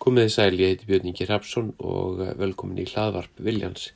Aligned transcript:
Komiði 0.00 0.30
sæl, 0.32 0.54
ég 0.56 0.70
heiti 0.72 0.86
Björn 0.88 1.10
Ingi 1.10 1.26
Rapsson 1.28 1.74
og 1.84 2.22
velkomin 2.40 2.78
í 2.80 2.86
hlaðvarp 2.88 3.42
Viljans. 3.44 3.90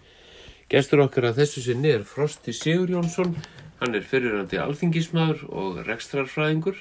Gestur 0.69 1.01
okkar 1.01 1.31
að 1.31 1.39
þessu 1.41 1.63
sinni 1.65 1.95
er 1.97 2.05
Frosti 2.05 2.53
Sigur 2.53 2.93
Jónsson. 2.93 3.33
Hann 3.81 3.97
er 3.97 4.05
fyrirrandi 4.05 4.61
alþingismæður 4.61 5.47
og 5.49 5.79
rekstrarfræðingur. 5.87 6.77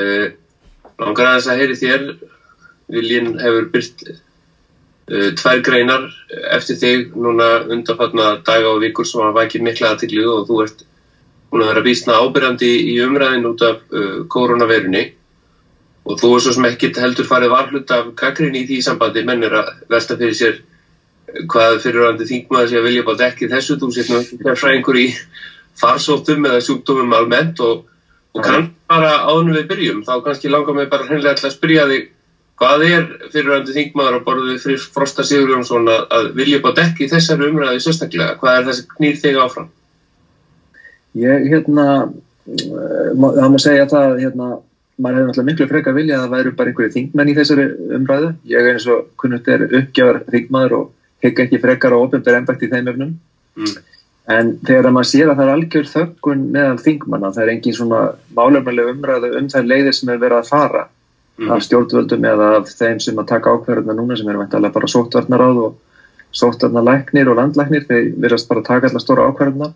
Uh, 0.00 0.32
langar 1.02 1.34
aðeins 1.34 1.50
að 1.52 1.60
heyri 1.60 1.78
þér, 1.82 2.08
Viljinn 2.96 3.30
hefur 3.44 3.68
byrst 3.76 4.06
uh, 4.08 5.28
tvær 5.36 5.60
greinar 5.68 6.08
eftir 6.56 6.80
þig 6.80 7.12
núna 7.12 7.52
undanfatna 7.68 8.32
daga 8.46 8.72
og 8.72 8.80
vikur 8.86 9.04
sem 9.04 9.20
hafa 9.26 9.44
ekki 9.44 9.60
mikla 9.68 9.92
aðtiklu 9.92 10.24
og 10.32 10.48
þú 10.48 10.64
ert 10.64 10.84
búin 11.52 11.68
að 11.68 11.74
vera 11.74 11.86
býstna 11.90 12.20
ábyrjandi 12.24 12.76
í 12.88 13.00
umræðin 13.04 13.48
út 13.52 13.68
af 13.68 13.84
uh, 13.92 14.22
koronaveirunni 14.32 15.10
og 16.04 16.18
þú 16.20 16.32
er 16.34 16.42
svo 16.44 16.54
sem 16.56 16.66
ekkit 16.70 16.98
heldur 17.02 17.28
farið 17.28 17.52
varhlut 17.54 17.94
af 17.94 18.10
kakrin 18.18 18.56
í 18.56 18.64
því 18.68 18.80
sambandi 18.84 19.24
menn 19.26 19.44
er 19.46 19.56
að 19.60 19.72
velta 19.92 20.16
fyrir 20.20 20.36
sér 20.36 20.60
hvað 21.50 21.80
fyrirvændi 21.84 22.26
þingmaður 22.26 22.70
sé 22.70 22.78
að 22.78 22.86
vilja 22.88 23.06
bátt 23.06 23.24
ekki 23.28 23.48
þessu, 23.50 23.76
þú 23.78 23.90
sétt 23.94 24.10
nú 24.10 24.54
fræðingur 24.58 24.98
í 24.98 25.06
farsóttum 25.80 26.46
eða 26.48 26.62
sjúkdómum 26.64 27.12
almennt 27.16 27.60
og, 27.64 27.84
og 28.34 28.44
kann 28.44 28.70
bara 28.90 29.20
áðunum 29.28 29.60
við 29.60 29.68
byrjum, 29.70 30.00
þá 30.06 30.16
kannski 30.24 30.50
langar 30.50 30.76
mig 30.76 30.90
bara 30.90 31.06
hreinlega 31.06 31.46
að 31.46 31.54
spyrja 31.54 31.86
þig 31.90 32.08
hvað 32.60 32.82
er 32.88 33.04
fyrirvændi 33.32 33.76
þingmaður 33.76 34.18
á 34.20 34.26
borðu 34.26 34.56
við 34.56 34.88
Frosta 34.92 35.24
Sigur 35.24 35.54
Jónsson 35.54 35.86
að, 35.88 36.02
að 36.16 36.32
vilja 36.40 36.62
bátt 36.64 36.82
ekki 36.82 37.08
þessari 37.08 37.48
umræði 37.48 37.84
sérstaklega, 37.84 38.34
hvað 38.40 38.58
er 38.58 38.66
þessi 38.68 38.88
knýr 38.96 39.20
þig 39.22 39.38
áfram? 39.40 39.70
Ég, 41.20 41.46
hérna, 41.50 41.86
það 42.46 43.48
má 43.54 43.56
segja 43.62 43.86
það, 43.90 44.18
hérna, 44.20 44.50
maður 45.00 45.16
hefði 45.18 45.28
náttúrulega 45.28 45.50
miklu 45.50 45.68
frekar 45.70 45.96
vilja 45.96 46.16
að 46.18 46.24
það 46.24 46.34
væru 46.36 46.52
bara 46.58 46.72
einhverju 46.72 46.94
þingmenn 46.96 47.30
í 47.30 47.36
þessari 47.38 47.66
umræðu. 47.98 48.30
Ég 48.50 48.60
er 48.60 48.74
eins 48.74 48.86
og 48.92 49.06
kunnult 49.20 49.48
er 49.48 49.64
uppgjafar 49.68 50.20
þingmaður 50.34 50.76
og 50.78 50.86
hegg 51.24 51.42
ekki 51.44 51.60
frekar 51.62 51.96
á 51.96 51.98
ofnbjörn 52.00 52.40
ennbækt 52.40 52.64
í 52.66 52.70
þeim 52.70 52.92
öfnum. 52.92 53.12
Mm. 53.60 53.74
En 54.30 54.54
þegar 54.66 54.94
maður 54.94 55.10
sér 55.10 55.32
að 55.32 55.40
það 55.40 55.44
er 55.46 55.52
algjör 55.56 55.90
þöggun 55.90 56.46
meðal 56.54 56.80
þingmanna, 56.84 57.32
það 57.34 57.44
er 57.44 57.52
engin 57.54 57.76
svona 57.76 58.00
málefnileg 58.36 58.90
umræðu 58.94 59.30
um 59.40 59.50
þær 59.50 59.68
leiðir 59.72 59.96
sem 59.96 60.12
er 60.12 60.20
verið 60.22 60.38
að 60.38 60.50
fara 60.52 60.82
mm. 60.86 61.50
af 61.50 61.64
stjórnvöldum 61.66 62.26
eða 62.30 62.50
af 62.60 62.72
þeim 62.78 63.00
sem 63.02 63.18
að 63.18 63.30
taka 63.32 63.54
ákverðuna 63.56 63.96
núna 63.98 64.18
sem 64.18 64.30
eru 64.30 64.42
veintalega 64.44 64.76
bara 64.76 64.90
sóttvarnaráð 64.92 65.62
og 65.64 65.78
sóttvarnalæknir 66.40 67.30
og 67.32 67.40
landlæknir, 67.40 67.86
þeir 67.88 68.12
verðast 68.22 68.50
bara 68.50 68.66
taka 68.66 68.90
allar 68.90 69.02
stóra 69.02 69.26
ákverðuna 69.32 69.72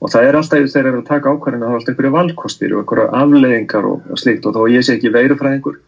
og 0.00 0.12
það 0.12 0.26
er 0.26 0.38
alltaf 0.38 0.58
þegar 0.58 0.72
þeir 0.74 0.88
eru 0.90 1.00
að 1.00 1.08
taka 1.08 1.32
ákvarðinu 1.34 1.66
þá 1.66 1.70
er 1.70 1.78
alltaf 1.78 1.92
einhverju 1.92 2.12
valkostir 2.16 2.74
og 2.74 2.82
einhverju 2.82 3.06
afleggingar 3.20 3.88
og, 3.90 4.10
slíkt. 4.20 4.46
Og 4.48 4.56
þá 4.56 4.60
ég 4.72 4.86
sé 4.86 4.96
ekki 4.96 5.12
veirufræðingur 5.14 5.80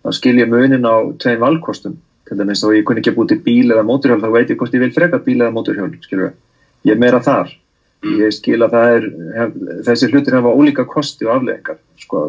þá 0.00 0.14
skil 0.16 0.36
ég 0.40 0.50
munin 0.50 0.88
á 0.88 0.96
tvein 1.20 1.42
valkostum. 1.42 1.96
Til 2.28 2.38
dæmis 2.38 2.62
þá 2.64 2.68
ég 2.78 2.84
kunni 2.88 3.04
ekki 3.04 3.16
búið 3.16 3.32
til 3.34 3.40
bíl 3.44 3.74
eða 3.74 3.86
móturhjálp 3.88 4.24
þá 4.24 4.36
veit 4.36 4.52
ég 4.52 4.60
hvort 4.60 4.76
ég 4.76 4.84
vil 4.84 4.94
freka 4.96 5.20
bíl 5.24 5.40
eða 5.40 5.54
móturhjálp 5.56 6.06
skilur 6.06 6.32
ég 6.88 6.94
er 6.94 7.02
meira 7.02 7.20
þar. 7.24 7.52
Mm. 8.00 8.14
ég 8.22 8.32
skil 8.32 8.62
að 8.64 8.72
það 8.72 8.94
er 8.94 9.08
hef, 9.36 9.56
þessi 9.90 10.06
hlutir 10.08 10.38
hafa 10.38 10.54
ólíka 10.56 10.86
kosti 10.88 11.26
og 11.28 11.34
afleggingar 11.34 11.80
sko. 12.00 12.22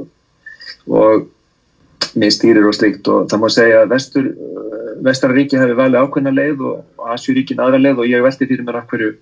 Og 0.92 1.30
mistýrir 2.20 2.68
og 2.68 2.76
slíkt. 2.76 3.08
Og 3.08 3.30
það 3.32 3.40
má 3.40 3.48
segja 3.56 3.86
að 3.86 3.94
vestur 3.96 4.32
vestararíki 5.02 5.60
hefur 5.60 5.80
valið 5.80 6.04
ákveðna 6.04 6.34
leið 6.36 6.64
og 6.68 7.12
Asjuríkin 7.14 7.62
aðra 7.64 7.80
leið 7.82 8.02
og 8.04 8.10
ég 8.10 8.24
veldi 8.26 8.48
fyrir 8.50 8.66
mér 8.66 8.82
af 8.82 8.90
hverju 8.92 9.14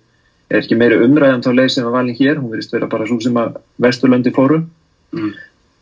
er 0.50 0.64
ekki 0.64 0.78
meiri 0.78 0.98
umræðan 1.06 1.44
þá 1.46 1.52
leið 1.54 1.74
sem 1.74 1.86
var 1.86 1.98
valin 2.00 2.18
hér, 2.18 2.40
hún 2.42 2.54
verist 2.54 2.74
vera 2.74 2.90
bara 2.90 3.08
svo 3.08 3.20
sem 3.22 3.36
að 3.38 3.60
Vesturlöndi 3.82 4.34
fóru 4.34 4.64
mm. 5.14 5.34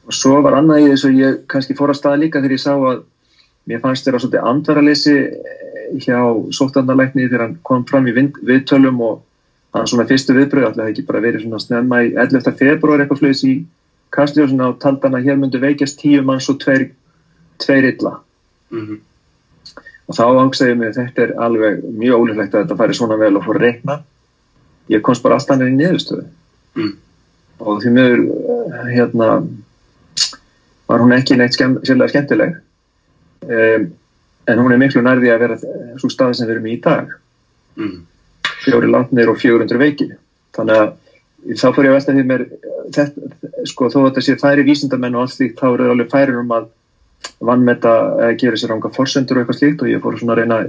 og 0.07 0.15
svo 0.15 0.41
var 0.43 0.57
annað 0.59 0.83
í 0.83 0.89
þess 0.91 1.07
að 1.07 1.21
ég 1.21 1.37
kannski 1.51 1.77
fór 1.77 1.93
að 1.93 1.99
staða 2.01 2.21
líka 2.23 2.41
þegar 2.41 2.57
ég 2.57 2.63
sá 2.63 2.73
að 2.75 3.05
mér 3.67 3.81
fannst 3.83 4.07
þeirra 4.07 4.21
svolítið 4.23 4.49
andvaralessi 4.51 5.15
hjá 6.03 6.19
sóttandarleikni 6.55 7.29
þegar 7.29 7.45
hann 7.45 7.57
kom 7.63 7.85
fram 7.87 8.07
í 8.11 8.15
viðtölum 8.15 8.99
og 9.07 9.23
hann 9.75 9.87
svona 9.87 10.07
fyrstu 10.09 10.35
viðbröð, 10.35 10.69
alltaf 10.69 10.91
ekki 10.91 11.05
bara 11.07 11.23
verið 11.23 11.45
svona 11.45 11.63
snemma 11.63 12.03
í 12.03 12.13
11. 12.15 12.51
februar 12.59 13.03
eitthvað 13.03 13.23
flöðis 13.23 13.43
í 13.47 13.55
Kastljósuna 14.15 14.71
og 14.71 14.79
taldana 14.83 15.19
hér 15.23 15.39
myndi 15.39 15.59
veikjast 15.59 15.99
tíu 15.99 16.23
manns 16.25 16.47
og 16.51 16.59
tveir, 16.61 16.89
tveir 17.63 17.89
illa 17.91 18.17
mm 18.71 18.83
-hmm. 18.85 18.99
og 20.07 20.15
þá 20.15 20.23
ángsæði 20.43 20.75
mig 20.75 20.87
að 20.89 20.99
þetta 20.99 21.21
er 21.23 21.33
alveg 21.47 21.83
mjög 21.83 22.19
ólíklegt 22.19 22.55
að 22.55 22.61
þetta 22.63 22.77
færi 22.77 22.93
svona 22.93 23.17
vel 23.17 23.35
og 23.37 23.43
fór 23.43 23.59
reikna 23.61 23.99
ég 24.93 25.03
komst 25.05 25.23
bara 25.25 25.37
alltaf 25.37 25.57
nefnir 25.57 25.75
í 25.75 25.79
niðurstöðu. 25.81 26.27
Mm. 26.77 26.91
og 27.57 27.79
því 27.81 27.91
miður 27.95 28.19
hérna 28.91 29.27
var 30.87 31.01
hún 31.01 31.15
ekki 31.15 31.37
neitt 31.39 31.55
skemm, 31.57 31.79
sérlega 31.81 32.11
skemmtileg. 32.11 32.59
Um, 33.47 33.87
en 34.47 34.61
hún 34.61 34.75
er 34.75 34.81
miklu 34.81 35.01
nærði 35.01 35.31
að 35.33 35.41
vera 35.43 35.57
svo 35.97 36.09
staði 36.11 36.37
sem 36.37 36.47
við 36.47 36.55
erum 36.55 36.69
í 36.69 36.77
dag. 36.83 37.17
Mm. 37.77 37.97
fjóri 38.63 38.87
landnir 38.89 39.29
og 39.29 39.37
400 39.37 39.77
veiki 39.77 40.07
þannig 40.57 40.79
að 40.81 40.87
þá 41.59 41.67
fyrir 41.75 41.87
ég 41.87 41.91
að 41.91 41.97
velta 41.97 42.15
því 42.15 42.23
mér 42.27 42.43
þetta, 42.95 43.27
sko 43.69 43.89
þó 43.93 43.97
að 43.99 44.07
þetta 44.07 44.23
sé 44.25 44.35
færi 44.41 44.65
vísindamenn 44.67 45.15
og 45.15 45.25
allt 45.25 45.35
slíkt 45.35 45.61
þá 45.61 45.67
eru 45.69 45.89
alveg 45.91 46.11
færir 46.11 46.39
um 46.41 46.53
að 46.55 46.67
vannmeta 47.47 47.93
eða 48.17 48.37
gera 48.41 48.59
sér 48.59 48.73
ánga 48.75 48.91
forsendur 48.95 49.37
og 49.37 49.43
eitthvað 49.43 49.59
slíkt. 49.59 49.83
Og 49.83 49.91
ég 49.91 50.01
fór 50.03 50.17
svona 50.19 50.35
að 50.35 50.41
reyna 50.41 50.59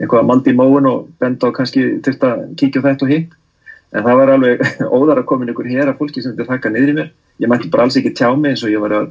eitthvað 0.00 0.20
að 0.22 0.28
maldi 0.30 0.52
í 0.54 0.58
móun 0.58 0.90
og 0.90 1.08
benda 1.20 1.50
og 1.50 1.56
kannski 1.58 1.84
til 2.04 2.16
að 2.16 2.44
kíkja 2.60 2.84
þetta 2.84 3.06
og 3.06 3.12
hitt 3.12 3.36
en 3.94 4.06
það 4.06 4.18
var 4.20 4.32
alveg 4.34 4.64
óðar 4.98 5.22
að 5.22 5.28
koma 5.30 5.48
ykkur 5.50 5.70
hér 5.70 5.92
að 5.92 6.00
fólki 6.00 6.22
sem 6.22 6.34
þetta 6.34 6.50
þakka 6.52 6.74
niður 6.74 6.92
í 6.92 6.96
mér. 6.98 7.10
Ég 7.42 7.50
mætti 7.50 7.70
bara 7.70 7.86
alls 7.86 7.98
ekki 7.98 8.14
tjá 8.14 8.28
mig 8.34 8.54
eins 8.54 8.66
og 8.66 8.74
ég 8.74 8.82
var 8.82 8.96
að 8.98 9.10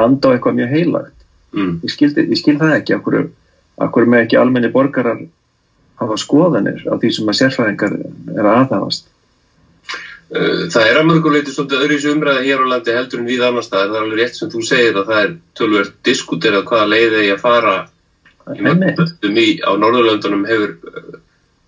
anda 0.00 0.30
á 0.30 0.32
eitthvað 0.34 0.58
mjög 0.58 0.74
heilagt. 0.74 1.16
Mm. 1.54 1.74
ég, 1.84 1.90
skildi, 1.92 2.26
ég 2.32 2.38
skil 2.40 2.56
það 2.58 2.76
ekki 2.80 2.96
okkur, 2.98 3.28
með 4.10 4.24
ekki 4.24 4.38
almenni 4.40 4.72
borgarar 4.74 5.20
hafa 6.00 6.16
skoðanir 6.18 6.82
á 6.90 6.98
því 6.98 7.10
sem 7.14 7.28
að 7.30 7.38
sérfæðingar 7.40 7.94
er 8.34 8.48
aðhafast? 8.50 9.10
Uh, 10.34 10.66
Það 10.72 10.88
er 10.88 10.98
að 10.98 11.08
mörguleiti 11.12 11.54
svolítið 11.54 11.84
öðru 11.84 11.98
í 12.00 12.10
umræði 12.10 12.46
hér 12.48 12.64
á 12.64 12.72
landi 12.72 12.96
heldur 12.96 13.22
en 13.22 13.28
við 13.28 13.44
annars 13.46 13.70
það 13.70 13.84
er 13.84 13.98
alveg 14.00 14.18
rétt 14.18 14.38
sem 14.38 14.50
þú 14.50 14.62
segir 14.66 14.98
að 14.98 15.10
það 15.12 15.20
er 15.20 15.34
tölvöld 15.60 15.92
diskuterað 16.08 16.66
hvaða 16.70 16.90
leiði 16.90 17.26
ég 17.28 17.36
að 17.36 17.44
fara. 17.44 17.76
Á 18.44 19.72
Norðurlöndunum 19.78 20.48
hefur 20.48 20.74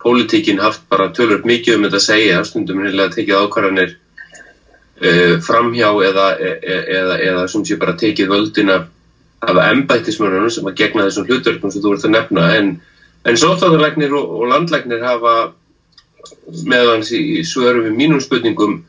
pólitíkin 0.03 0.61
haft 0.61 0.83
bara 0.91 1.09
tölvöld 1.15 1.47
mikið 1.49 1.79
um 1.79 1.87
þetta 1.87 2.01
að 2.01 2.07
segja, 2.07 2.43
stundum 2.45 2.83
hérna 2.85 3.09
tekið 3.13 3.41
ákvarðanir 3.45 3.95
uh, 3.95 5.37
framhjá 5.45 5.89
eða, 6.09 6.27
e, 6.39 6.53
e, 6.61 6.77
eða, 6.99 7.17
eða 7.29 7.47
sem 7.53 7.65
sé 7.67 7.79
bara 7.81 7.97
tekið 7.99 8.33
völdin 8.33 8.75
af, 8.75 8.91
embættismörunum 9.47 10.51
sem 10.51 10.67
að 10.67 10.79
gegna 10.81 11.07
þessum 11.07 11.27
hlutverkum 11.29 11.73
sem 11.73 11.83
þú 11.85 11.95
ert 11.95 12.07
að 12.09 12.15
nefna. 12.17 12.47
En, 12.57 12.71
en 13.29 13.39
sótáðarlegnir 13.39 14.15
og, 14.17 14.31
og 14.41 14.51
landlegnir 14.51 15.05
hafa 15.05 15.37
meðans 16.67 17.13
í 17.15 17.43
svörum 17.47 17.87
við 17.87 17.99
mínum 17.99 18.23
spurningum 18.23 18.81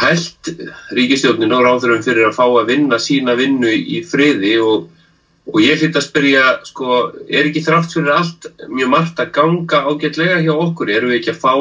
held 0.00 0.52
ríkistjófnin 0.96 1.54
og 1.54 1.64
ráðurum 1.64 2.02
fyrir 2.02 2.28
að 2.28 2.38
fá 2.38 2.44
að 2.46 2.70
vinna 2.72 2.98
sína 3.02 3.36
vinnu 3.38 3.70
í 3.70 4.00
friði 4.06 4.56
og 4.62 4.88
Og 5.48 5.62
ég 5.64 5.80
hlýtt 5.80 5.96
að 5.96 6.04
spyrja, 6.04 6.44
sko, 6.68 6.96
er 7.24 7.46
ekki 7.48 7.62
þrátt 7.64 7.94
fyrir 7.94 8.12
allt 8.12 8.48
mjög 8.68 8.90
margt 8.92 9.20
að 9.22 9.30
ganga 9.38 9.80
ágætlega 9.88 10.42
hjá 10.44 10.52
okkur? 10.52 10.90
Erum 10.92 11.12
við 11.12 11.22
ekki 11.22 11.32
að 11.32 11.40
fá 11.40 11.52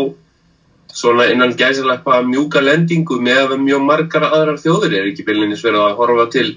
svona 0.98 1.28
innan 1.32 1.56
gæsileppa 1.56 2.20
mjúka 2.28 2.64
lendingu 2.64 3.20
með 3.24 3.56
mjög 3.64 3.86
margar 3.88 4.28
aðrar 4.28 4.60
þjóður? 4.60 4.98
Er 4.98 5.08
ekki 5.14 5.24
byrjinins 5.28 5.64
verið 5.64 5.86
að 5.86 5.98
horfa 6.02 6.28
til 6.36 6.48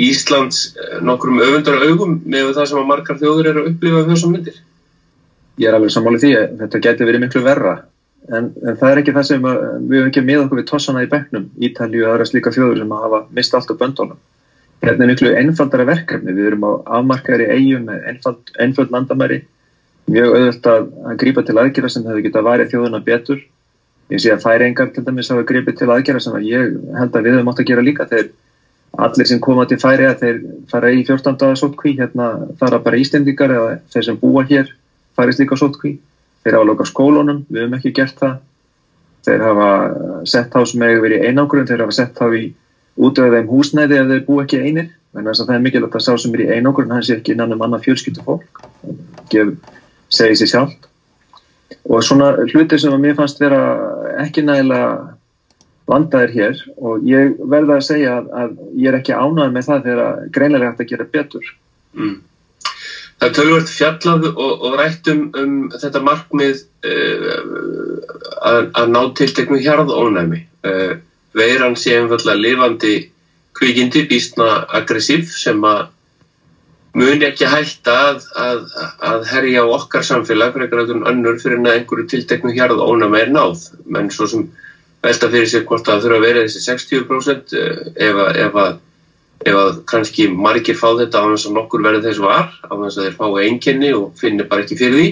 Íslands 0.00 0.64
eh, 0.72 0.98
nokkrum 1.04 1.42
öfundara 1.44 1.84
augum 1.84 2.18
með 2.24 2.54
það 2.56 2.68
sem 2.70 2.80
að 2.80 2.90
margar 2.94 3.20
þjóður 3.20 3.52
eru 3.52 3.64
að 3.64 3.72
upplifa 3.74 4.04
þessum 4.08 4.36
myndir? 4.38 4.60
Ég 5.60 5.68
er 5.68 5.76
alveg 5.76 5.92
sammálið 5.92 6.24
því 6.24 6.34
að 6.38 6.58
þetta 6.64 6.84
getur 6.88 7.10
verið 7.10 7.26
miklu 7.26 7.44
verra. 7.44 7.78
En, 8.32 8.52
en 8.64 8.78
það 8.80 8.88
er 8.88 9.02
ekki 9.02 9.12
það 9.18 9.28
sem 9.28 9.44
að, 9.50 9.64
við 9.90 9.98
hefum 9.98 10.12
ekki 10.12 10.24
með 10.24 10.44
okkur 10.46 10.62
við 10.62 10.70
tossana 10.70 11.04
í 11.04 11.10
begnum, 11.10 11.50
Ítalju 11.68 12.06
og 12.06 12.14
aðra 12.14 12.28
slíka 12.30 12.52
þjóður 12.54 12.80
sem 12.80 12.94
að 12.96 13.04
hafa 13.04 13.26
mist 13.36 13.58
allt 13.58 13.74
á 13.74 13.80
böndunum 13.82 14.20
hérna 14.82 15.06
er 15.06 15.10
miklu 15.12 15.32
einfaldara 15.38 15.86
verkefni, 15.86 16.34
við 16.34 16.52
erum 16.52 16.66
á 16.66 16.72
afmarkaðri 16.98 17.48
eigum 17.54 17.86
með 17.86 18.06
einfald, 18.10 18.52
einfald 18.60 18.94
landamæri, 18.94 19.42
mjög 20.10 20.36
auðvöld 20.36 20.68
að, 20.72 20.86
að 21.06 21.18
grípa 21.22 21.44
til 21.46 21.58
aðgjara 21.62 21.90
sem 21.94 22.06
hefur 22.08 22.24
getað 22.26 22.46
værið 22.48 22.72
þjóðuna 22.72 23.02
betur. 23.06 23.42
Ég 24.12 24.20
sé 24.20 24.32
að 24.34 24.42
færingar 24.42 24.90
til 24.92 25.04
dæmis 25.06 25.30
hafa 25.32 25.44
gripið 25.48 25.78
til 25.78 25.90
aðgjara 25.94 26.20
sem 26.20 26.34
að 26.36 26.48
ég 26.50 26.72
held 26.98 27.14
að 27.16 27.28
við 27.28 27.36
höfum 27.36 27.52
átt 27.52 27.62
að 27.62 27.68
gera 27.70 27.84
líka 27.86 28.08
þegar 28.10 28.32
allir 29.06 29.28
sem 29.28 29.40
koma 29.40 29.64
til 29.68 29.78
færi 29.80 30.08
að 30.08 30.24
þeir 30.24 30.40
fara 30.68 30.90
í 30.92 31.04
14. 31.06 31.38
sótkví, 31.56 31.94
hérna 32.00 32.26
fara 32.60 32.80
bara 32.82 32.98
ístendingar 33.00 33.54
eða 33.54 33.76
þeir 33.94 34.08
sem 34.08 34.18
búa 34.20 34.42
hér 34.50 34.74
farist 35.16 35.40
líka 35.40 35.56
sótkví. 35.56 35.94
Þeir 36.42 36.58
hafa 36.58 36.68
lokað 36.68 36.90
skólunum, 36.90 37.44
við 37.48 37.62
höfum 37.62 37.78
ekki 37.78 37.94
gert 37.96 38.18
það. 38.18 38.34
Þeir 39.22 39.44
hafa 39.46 39.70
sett 40.26 40.50
þá 40.50 40.60
sem 40.66 40.84
hefur 40.84 41.04
verið 41.06 41.26
einangrun, 41.30 41.68
þeir 41.70 41.84
hafa 41.86 41.96
sett 41.96 42.18
þá 42.18 42.26
í 42.34 42.44
útöða 42.96 43.38
þeim 43.38 43.50
húsnæði 43.52 43.98
ef 44.00 44.10
þeir 44.10 44.24
bú 44.26 44.40
ekki 44.42 44.60
einir 44.62 44.90
en 45.12 45.28
þess 45.28 45.42
að 45.42 45.48
það 45.48 45.56
er 45.56 45.64
mikilvægt 45.66 45.98
að 45.98 46.04
sá 46.06 46.12
sem 46.18 46.34
er 46.36 46.44
í 46.44 46.50
einokkur 46.56 46.86
en 46.86 46.94
hann 46.96 47.06
sé 47.06 47.16
ekki 47.18 47.34
innan 47.34 47.54
um 47.56 47.64
annað 47.66 47.86
fjölskyldu 47.86 48.24
fólk 48.26 48.62
segi 50.12 50.38
sér 50.40 50.50
sjálf 50.52 50.76
og 51.88 52.04
svona 52.04 52.34
hlutir 52.52 52.80
sem 52.80 52.92
að 52.92 53.02
mér 53.06 53.18
fannst 53.18 53.40
vera 53.40 53.62
ekki 54.22 54.44
nægilega 54.44 55.16
vandaðir 55.88 56.36
hér 56.36 56.60
og 56.78 57.02
ég 57.08 57.34
verða 57.50 57.80
að 57.80 57.88
segja 57.88 58.18
að, 58.20 58.28
að 58.42 58.52
ég 58.78 58.92
er 58.92 58.98
ekki 59.00 59.16
ánægð 59.16 59.56
með 59.56 59.68
það 59.68 59.88
þegar 59.88 60.22
greinlega 60.36 60.70
hægt 60.70 60.84
að 60.84 60.92
gera 60.92 61.10
betur 61.16 61.50
Mm. 61.92 62.20
Það 63.20 63.28
er 63.28 63.34
tölvört 63.36 63.70
fjallað 63.70 64.24
og, 64.32 64.52
og 64.66 64.76
rætt 64.80 65.08
um, 65.12 65.56
þetta 65.76 66.02
markmið 66.02 66.62
uh, 66.88 67.26
að, 68.48 68.70
að 68.80 68.92
ná 68.94 69.00
tilteknu 69.18 69.60
hjarðónæmi. 69.62 70.40
Uh, 70.66 70.94
veiran 71.36 71.76
sé 71.78 71.96
einfallega 71.96 72.38
lifandi 72.40 72.94
kvikindi, 73.58 74.06
býstna 74.08 74.62
aggressív 74.78 75.28
sem 75.28 75.60
að 75.64 75.90
muni 76.98 77.24
ekki 77.24 77.48
hætta 77.48 77.94
að, 78.10 78.24
að, 78.36 78.64
að 79.08 79.26
herja 79.30 79.64
á 79.64 79.66
okkar 79.78 80.04
samfélag 80.04 80.56
fyrir 80.56 80.92
önnur 80.92 81.40
fyrir 81.40 81.60
að 81.62 81.78
einhverju 81.78 82.08
tilteknu 82.10 82.52
hjarðónæmi 82.56 83.20
er 83.22 83.32
náð. 83.32 83.68
Menn 83.88 84.10
svo 84.12 84.28
sem 84.28 84.46
velta 85.02 85.30
fyrir 85.32 85.48
sig 85.48 85.64
hvort 85.68 85.86
það 85.88 86.04
þurfa 86.04 86.18
að 86.20 86.26
vera 86.26 86.46
þessi 86.46 86.64
60% 86.68 87.54
ef 87.56 88.24
að, 88.26 88.40
ef 88.44 88.58
að 88.64 88.80
ef 89.42 89.58
að 89.58 89.78
kannski 89.90 90.28
margir 90.30 90.76
fá 90.78 90.92
þetta 90.98 91.22
á 91.22 91.26
þess 91.32 91.48
að 91.48 91.56
nokkur 91.56 91.82
verði 91.84 92.04
þess 92.06 92.22
var 92.22 92.50
á 92.62 92.72
þess 92.72 92.98
að 92.98 93.06
þeir 93.06 93.16
fá 93.18 93.26
einkenni 93.42 93.90
og 93.96 94.12
finnir 94.20 94.48
bara 94.50 94.64
ekki 94.64 94.78
fyrir 94.78 94.98
því 94.98 95.08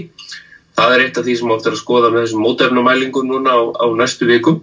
það 0.78 0.94
er 0.94 1.04
eitt 1.04 1.18
af 1.18 1.26
því 1.26 1.36
sem 1.40 1.52
er 1.54 1.70
að 1.72 1.80
skoða 1.80 2.12
með 2.12 2.24
þessum 2.24 2.44
mótefnumælingum 2.46 3.30
núna 3.30 3.56
á, 3.56 3.60
á 3.74 3.86
næstu 3.98 4.28
vikum 4.30 4.60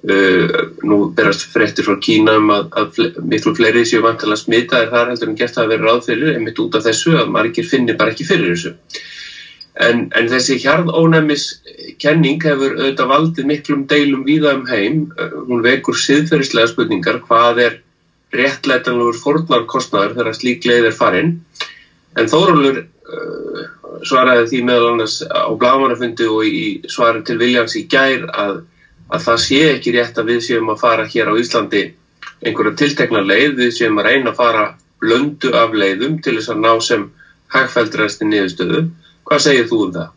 nú 0.00 0.98
berast 1.12 1.44
fréttir 1.52 1.84
frá 1.84 1.98
Kína 2.00 2.38
um 2.40 2.50
að, 2.54 2.68
að 2.80 3.00
miklu 3.20 3.52
fleiri 3.56 3.82
séu 3.84 4.00
vantilega 4.00 4.40
smita 4.40 4.78
er 4.80 4.92
það 4.92 5.10
heldur 5.12 5.28
en 5.28 5.36
gert 5.36 5.58
að 5.60 5.72
vera 5.74 5.88
ráð 5.90 6.06
fyrir 6.06 6.36
einmitt 6.36 6.60
út 6.62 6.78
af 6.78 6.86
þessu 6.86 7.18
að 7.20 7.32
margir 7.34 7.68
finnir 7.68 7.98
bara 8.00 8.14
ekki 8.14 8.24
fyrir 8.28 8.54
þessu. 8.54 8.72
En, 9.80 10.06
en 10.16 10.28
þessi 10.28 10.56
hjarðónæmis 10.60 11.44
kenning 12.00 12.40
hefur 12.44 12.74
auðvitað 12.78 13.12
valdið 13.12 13.50
miklum 13.50 13.84
deilum 13.88 14.24
víða 14.26 14.54
um 14.56 14.66
heim. 14.68 15.04
Hún 15.48 15.62
vekur 15.64 15.96
siðferðislega 15.96 16.72
spurningar. 16.72 17.20
Hvað 17.28 17.62
er 17.66 17.78
réttlætanlegur 18.36 19.20
fórnarkostnaður 19.20 20.16
þegar 20.18 20.36
slík 20.38 20.66
leið 20.68 20.90
er 20.90 20.96
farinn. 20.96 21.32
En 22.18 22.28
Þórólur 22.30 22.82
uh, 22.82 23.62
svaraði 24.06 24.48
því 24.50 24.60
meðal 24.66 24.90
annars 24.94 25.20
á 25.26 25.50
blámanufundi 25.60 26.28
og 26.30 26.44
í 26.46 26.64
svari 26.90 27.24
til 27.26 27.38
Viljans 27.40 27.76
í 27.78 27.86
gær 27.90 28.26
að, 28.32 28.62
að 29.10 29.24
það 29.26 29.40
sé 29.44 29.60
ekki 29.74 29.94
rétt 29.96 30.18
að 30.18 30.30
við 30.32 30.40
séum 30.46 30.70
að 30.72 30.82
fara 30.84 31.08
hér 31.10 31.32
á 31.32 31.34
Íslandi 31.40 31.82
einhverja 32.40 32.76
tiltekna 32.80 33.22
leið, 33.24 33.56
við 33.58 33.74
séum 33.76 33.98
að 34.00 34.08
reyna 34.10 34.32
að 34.32 34.38
fara 34.38 34.64
blöndu 35.00 35.52
af 35.56 35.74
leiðum 35.74 36.20
til 36.22 36.36
þess 36.38 36.52
að 36.52 36.62
ná 36.64 36.72
sem 36.84 37.06
hægfældræsti 37.50 38.28
niðurstöðu. 38.28 38.86
Hvað 39.26 39.44
segir 39.46 39.68
þú 39.70 39.80
um 39.86 39.92
það? 39.96 40.10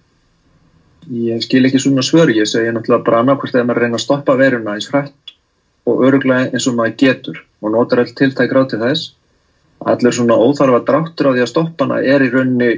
Ég 1.23 1.43
skil 1.43 1.65
ekki 1.67 1.81
svona 1.83 2.03
svör, 2.05 2.31
ég 2.31 2.47
segi 2.47 2.71
náttúrulega 2.71 3.07
bara 3.07 3.23
annarkvæmst 3.23 3.57
að 3.59 3.67
maður 3.67 3.83
reyna 3.83 3.99
að 3.99 4.05
stoppa 4.05 4.37
veruna 4.39 4.77
eins 4.77 4.87
hrætt 4.91 5.33
og 5.89 6.05
öruglega 6.07 6.53
eins 6.53 6.67
og 6.69 6.77
maður 6.77 6.95
getur 7.01 7.43
og 7.59 7.73
notar 7.73 8.03
all 8.03 8.13
tiltæk 8.15 8.55
ráð 8.55 8.69
til 8.71 8.81
þess 8.85 9.11
allir 9.83 10.15
svona 10.15 10.37
óþarfa 10.39 10.83
dráttur 10.87 11.31
á 11.31 11.31
því 11.33 11.43
að 11.43 11.51
stoppana 11.51 11.99
er 11.99 12.23
í 12.23 12.29
raunni 12.31 12.69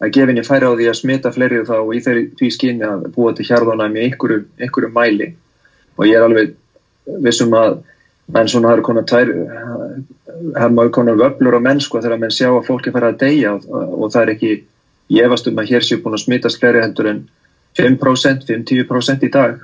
að 0.00 0.12
gefinni 0.16 0.44
færi 0.44 0.68
á 0.68 0.72
því 0.76 0.88
að 0.90 0.98
smita 0.98 1.32
fleiri 1.32 1.62
þá 1.68 1.76
í 1.96 2.00
því 2.36 2.50
skinni 2.52 2.84
að 2.88 3.06
búa 3.14 3.32
til 3.36 3.46
hjarðanæmi 3.48 4.04
einhverju, 4.06 4.44
einhverju 4.60 4.92
mæli 4.92 5.30
og 6.00 6.08
ég 6.08 6.16
er 6.16 6.26
alveg 6.26 6.54
vissum 7.24 7.52
að 7.58 7.80
menn 8.30 8.48
svona 8.48 8.72
hafa 8.72 8.86
konar 8.86 9.06
tvær 9.10 9.32
hafa 10.56 10.72
maður 10.72 10.94
konar 10.96 11.20
vöblur 11.20 11.58
á 11.58 11.66
mennsku 11.68 12.00
þegar 12.00 12.22
menn 12.22 12.34
sjá 12.34 12.48
að 12.48 12.66
fólki 12.68 12.94
fara 12.94 13.12
að 13.12 13.20
deyja 13.24 13.56
og, 13.58 13.66
og 13.68 14.14
það 14.14 14.22
er 14.22 14.34
ekki 14.36 14.52
ég 15.10 15.26
efast 15.26 15.50
um 15.50 15.60
að 15.60 15.74
hér 15.74 15.84
séu 15.84 16.00
búin 16.02 16.16
að 16.16 16.24
smitast 16.24 16.62
fleiri 16.62 16.84
heldur 16.84 17.10
en 17.10 17.26
5%, 17.78 18.46
5-10% 18.48 19.26
í 19.26 19.30
dag 19.30 19.60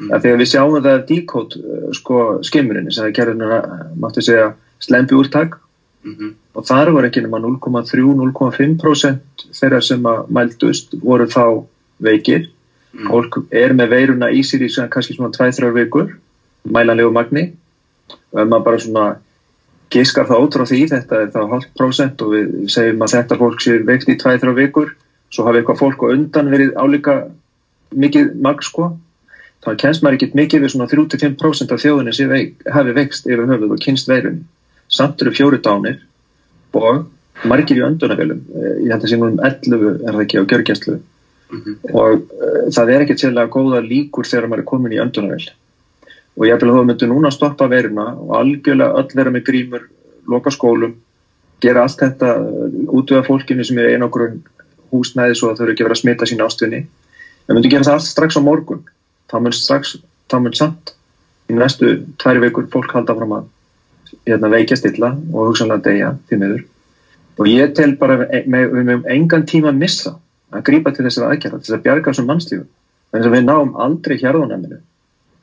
Mm. 0.00 0.10
Þegar 0.22 0.40
við 0.40 0.48
sjáum 0.50 0.80
það 0.82 1.02
díkót 1.08 1.52
sko, 1.94 2.22
skimurinn 2.46 2.90
sem 2.90 3.06
það 3.06 3.16
gerður 3.18 3.52
máttu 4.02 4.24
segja 4.26 4.48
slempi 4.82 5.14
úrtak 5.14 5.50
mm 6.02 6.14
-hmm. 6.14 6.30
og 6.54 6.66
þar 6.66 6.90
var 6.96 7.04
ekki 7.06 7.22
nema 7.22 7.38
0,3-0,5% 7.38 9.46
þeirra 9.54 9.80
sem 9.80 10.02
að 10.02 10.26
mældust 10.28 10.94
voru 11.02 11.26
þá 11.30 11.64
veikir 12.02 12.50
mm. 12.94 13.10
fólk 13.10 13.38
er 13.54 13.74
með 13.76 13.94
veiruna 13.94 14.30
í 14.32 14.42
sér 14.46 14.64
í 14.64 14.70
svona, 14.72 14.90
kannski 14.92 15.16
svona 15.16 15.34
2-3 15.34 15.70
vikur 15.74 16.16
mælanlegu 16.64 17.12
magni. 17.12 17.44
Og 18.32 18.42
ef 18.42 18.48
maður 18.50 18.66
bara 18.68 18.82
svona 18.82 19.06
giskar 19.94 20.28
það 20.28 20.46
út 20.46 20.58
frá 20.58 20.66
því 20.70 20.82
þetta 20.90 21.20
er 21.20 21.32
þá 21.34 21.40
halvt 21.52 21.72
prosent 21.78 22.22
og 22.24 22.34
við 22.34 22.52
segjum 22.72 23.04
að 23.04 23.16
þetta 23.18 23.40
fólk 23.40 23.62
sé 23.62 23.78
veikt 23.86 24.10
í 24.10 24.18
2-3 24.18 24.54
vikur 24.58 24.94
svo 25.34 25.46
hafi 25.46 25.60
eitthvað 25.60 25.80
fólk 25.80 26.04
og 26.06 26.14
undan 26.14 26.50
verið 26.50 26.74
álíka 26.78 27.16
mikið 27.94 28.34
mag 28.42 28.62
sko. 28.64 28.94
Þá 29.64 29.70
kennst 29.80 30.02
maður 30.04 30.18
ekkert 30.18 30.34
mikið 30.38 30.64
við 30.64 30.74
svona 30.74 30.90
3-5% 30.90 31.72
af 31.72 31.80
þjóðinni 31.80 32.12
sem 32.12 32.28
veik, 32.28 32.58
hafi 32.68 32.92
vext 32.96 33.28
yfir 33.30 33.46
höfuð 33.48 33.76
og 33.76 33.84
kynst 33.84 34.10
veirun 34.10 34.42
samt 34.88 35.22
eru 35.22 35.32
fjóri 35.34 35.60
dánir 35.64 36.02
og 36.76 37.06
margir 37.48 37.80
í 37.80 37.84
öndunafélum 37.86 38.42
eh, 38.54 38.74
ég 38.84 38.92
held 38.92 39.02
að 39.02 39.10
sé 39.10 39.18
nú 39.18 39.30
um 39.32 39.40
11 39.40 39.86
er 39.94 40.12
það 40.12 40.22
ekki 40.24 40.42
á 40.42 40.48
gjörgjastlu 40.52 40.98
mm 41.54 41.60
-hmm. 41.64 41.94
og 41.94 42.12
uh, 42.14 42.64
það 42.76 42.92
er 42.94 43.04
ekkert 43.04 43.24
sérlega 43.24 43.54
góða 43.56 43.80
líkur 43.84 44.28
þegar 44.30 44.48
maður 44.48 44.62
er 44.64 44.70
komin 44.72 44.96
í 44.96 45.02
öndunafél 45.04 45.50
og 46.36 46.46
ég 46.46 46.60
vel 46.60 46.70
að 46.70 46.76
þú 46.78 46.84
myndu 46.84 47.06
núna 47.10 47.30
að 47.30 47.36
stoppa 47.38 47.68
veiruna 47.68 48.06
og 48.14 48.34
algjörlega 48.40 48.96
öll 49.00 49.14
vera 49.14 49.30
með 49.30 49.46
grímur 49.48 49.88
loka 50.26 50.50
skólum, 50.50 50.94
gera 51.60 51.82
allt 51.82 52.00
þetta 52.00 52.28
eh, 52.34 52.96
út 52.96 53.12
af 53.12 53.26
fólkinu 53.26 53.64
sem 53.64 53.78
er 53.78 53.92
einn 53.92 54.02
okkur 54.02 54.38
húsnæði 54.92 55.34
svo 55.34 55.50
að 55.50 55.56
þau 55.56 55.64
eru 55.64 55.72
ekki 55.72 55.84
verið 55.84 55.96
að 55.96 56.02
smita 56.02 56.26
sín 56.26 56.44
ástunni 56.44 56.86
það 57.46 57.54
myndu 57.54 57.70
gera 57.70 57.84
það 57.84 57.94
allt 57.98 58.08
strax 58.08 58.36
á 58.36 58.42
morgun 58.42 58.84
þá 59.30 59.40
mun 59.40 59.52
strax, 59.52 59.96
þá 60.30 60.36
mun 60.40 60.56
samt 60.56 60.94
í 61.50 61.56
næstu 61.56 61.98
tværi 62.20 62.42
vikur 62.46 62.68
fólk 62.72 62.94
halda 62.96 63.16
fram 63.16 63.36
að 63.38 63.50
hérna, 64.26 64.50
veikja 64.52 64.78
stilla 64.78 65.12
og 65.32 65.50
hugsanlega 65.50 65.84
deyja 65.88 66.12
til 66.28 66.40
miður. 66.40 66.64
Og 67.40 67.48
ég 67.50 67.74
tel 67.76 67.94
bara 67.98 68.20
við 68.22 68.46
meðum 68.50 69.08
engan 69.10 69.46
tíma 69.48 69.72
að 69.72 69.80
missa 69.82 70.14
að 70.54 70.64
grípa 70.68 70.94
til 70.94 71.04
þessari 71.06 71.34
aðgerða, 71.34 71.60
þess 71.60 71.76
að 71.76 71.84
bjarga 71.86 72.14
sem 72.14 72.28
mannslífu 72.30 72.66
þannig 73.14 73.28
að 73.28 73.36
við 73.36 73.46
náum 73.48 73.72
aldrei 73.84 74.16
hérðunæminu 74.22 74.80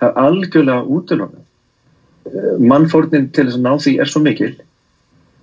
það 0.02 0.10
er 0.10 0.26
algjörlega 0.26 0.88
útlöfnað 0.96 2.32
eh, 2.32 2.58
mannfórnin 2.72 3.30
til 3.36 3.48
þess 3.48 3.60
að 3.60 3.66
ná 3.68 3.72
því 3.86 3.94
er 4.02 4.12
svo 4.12 4.24
mikil. 4.26 4.52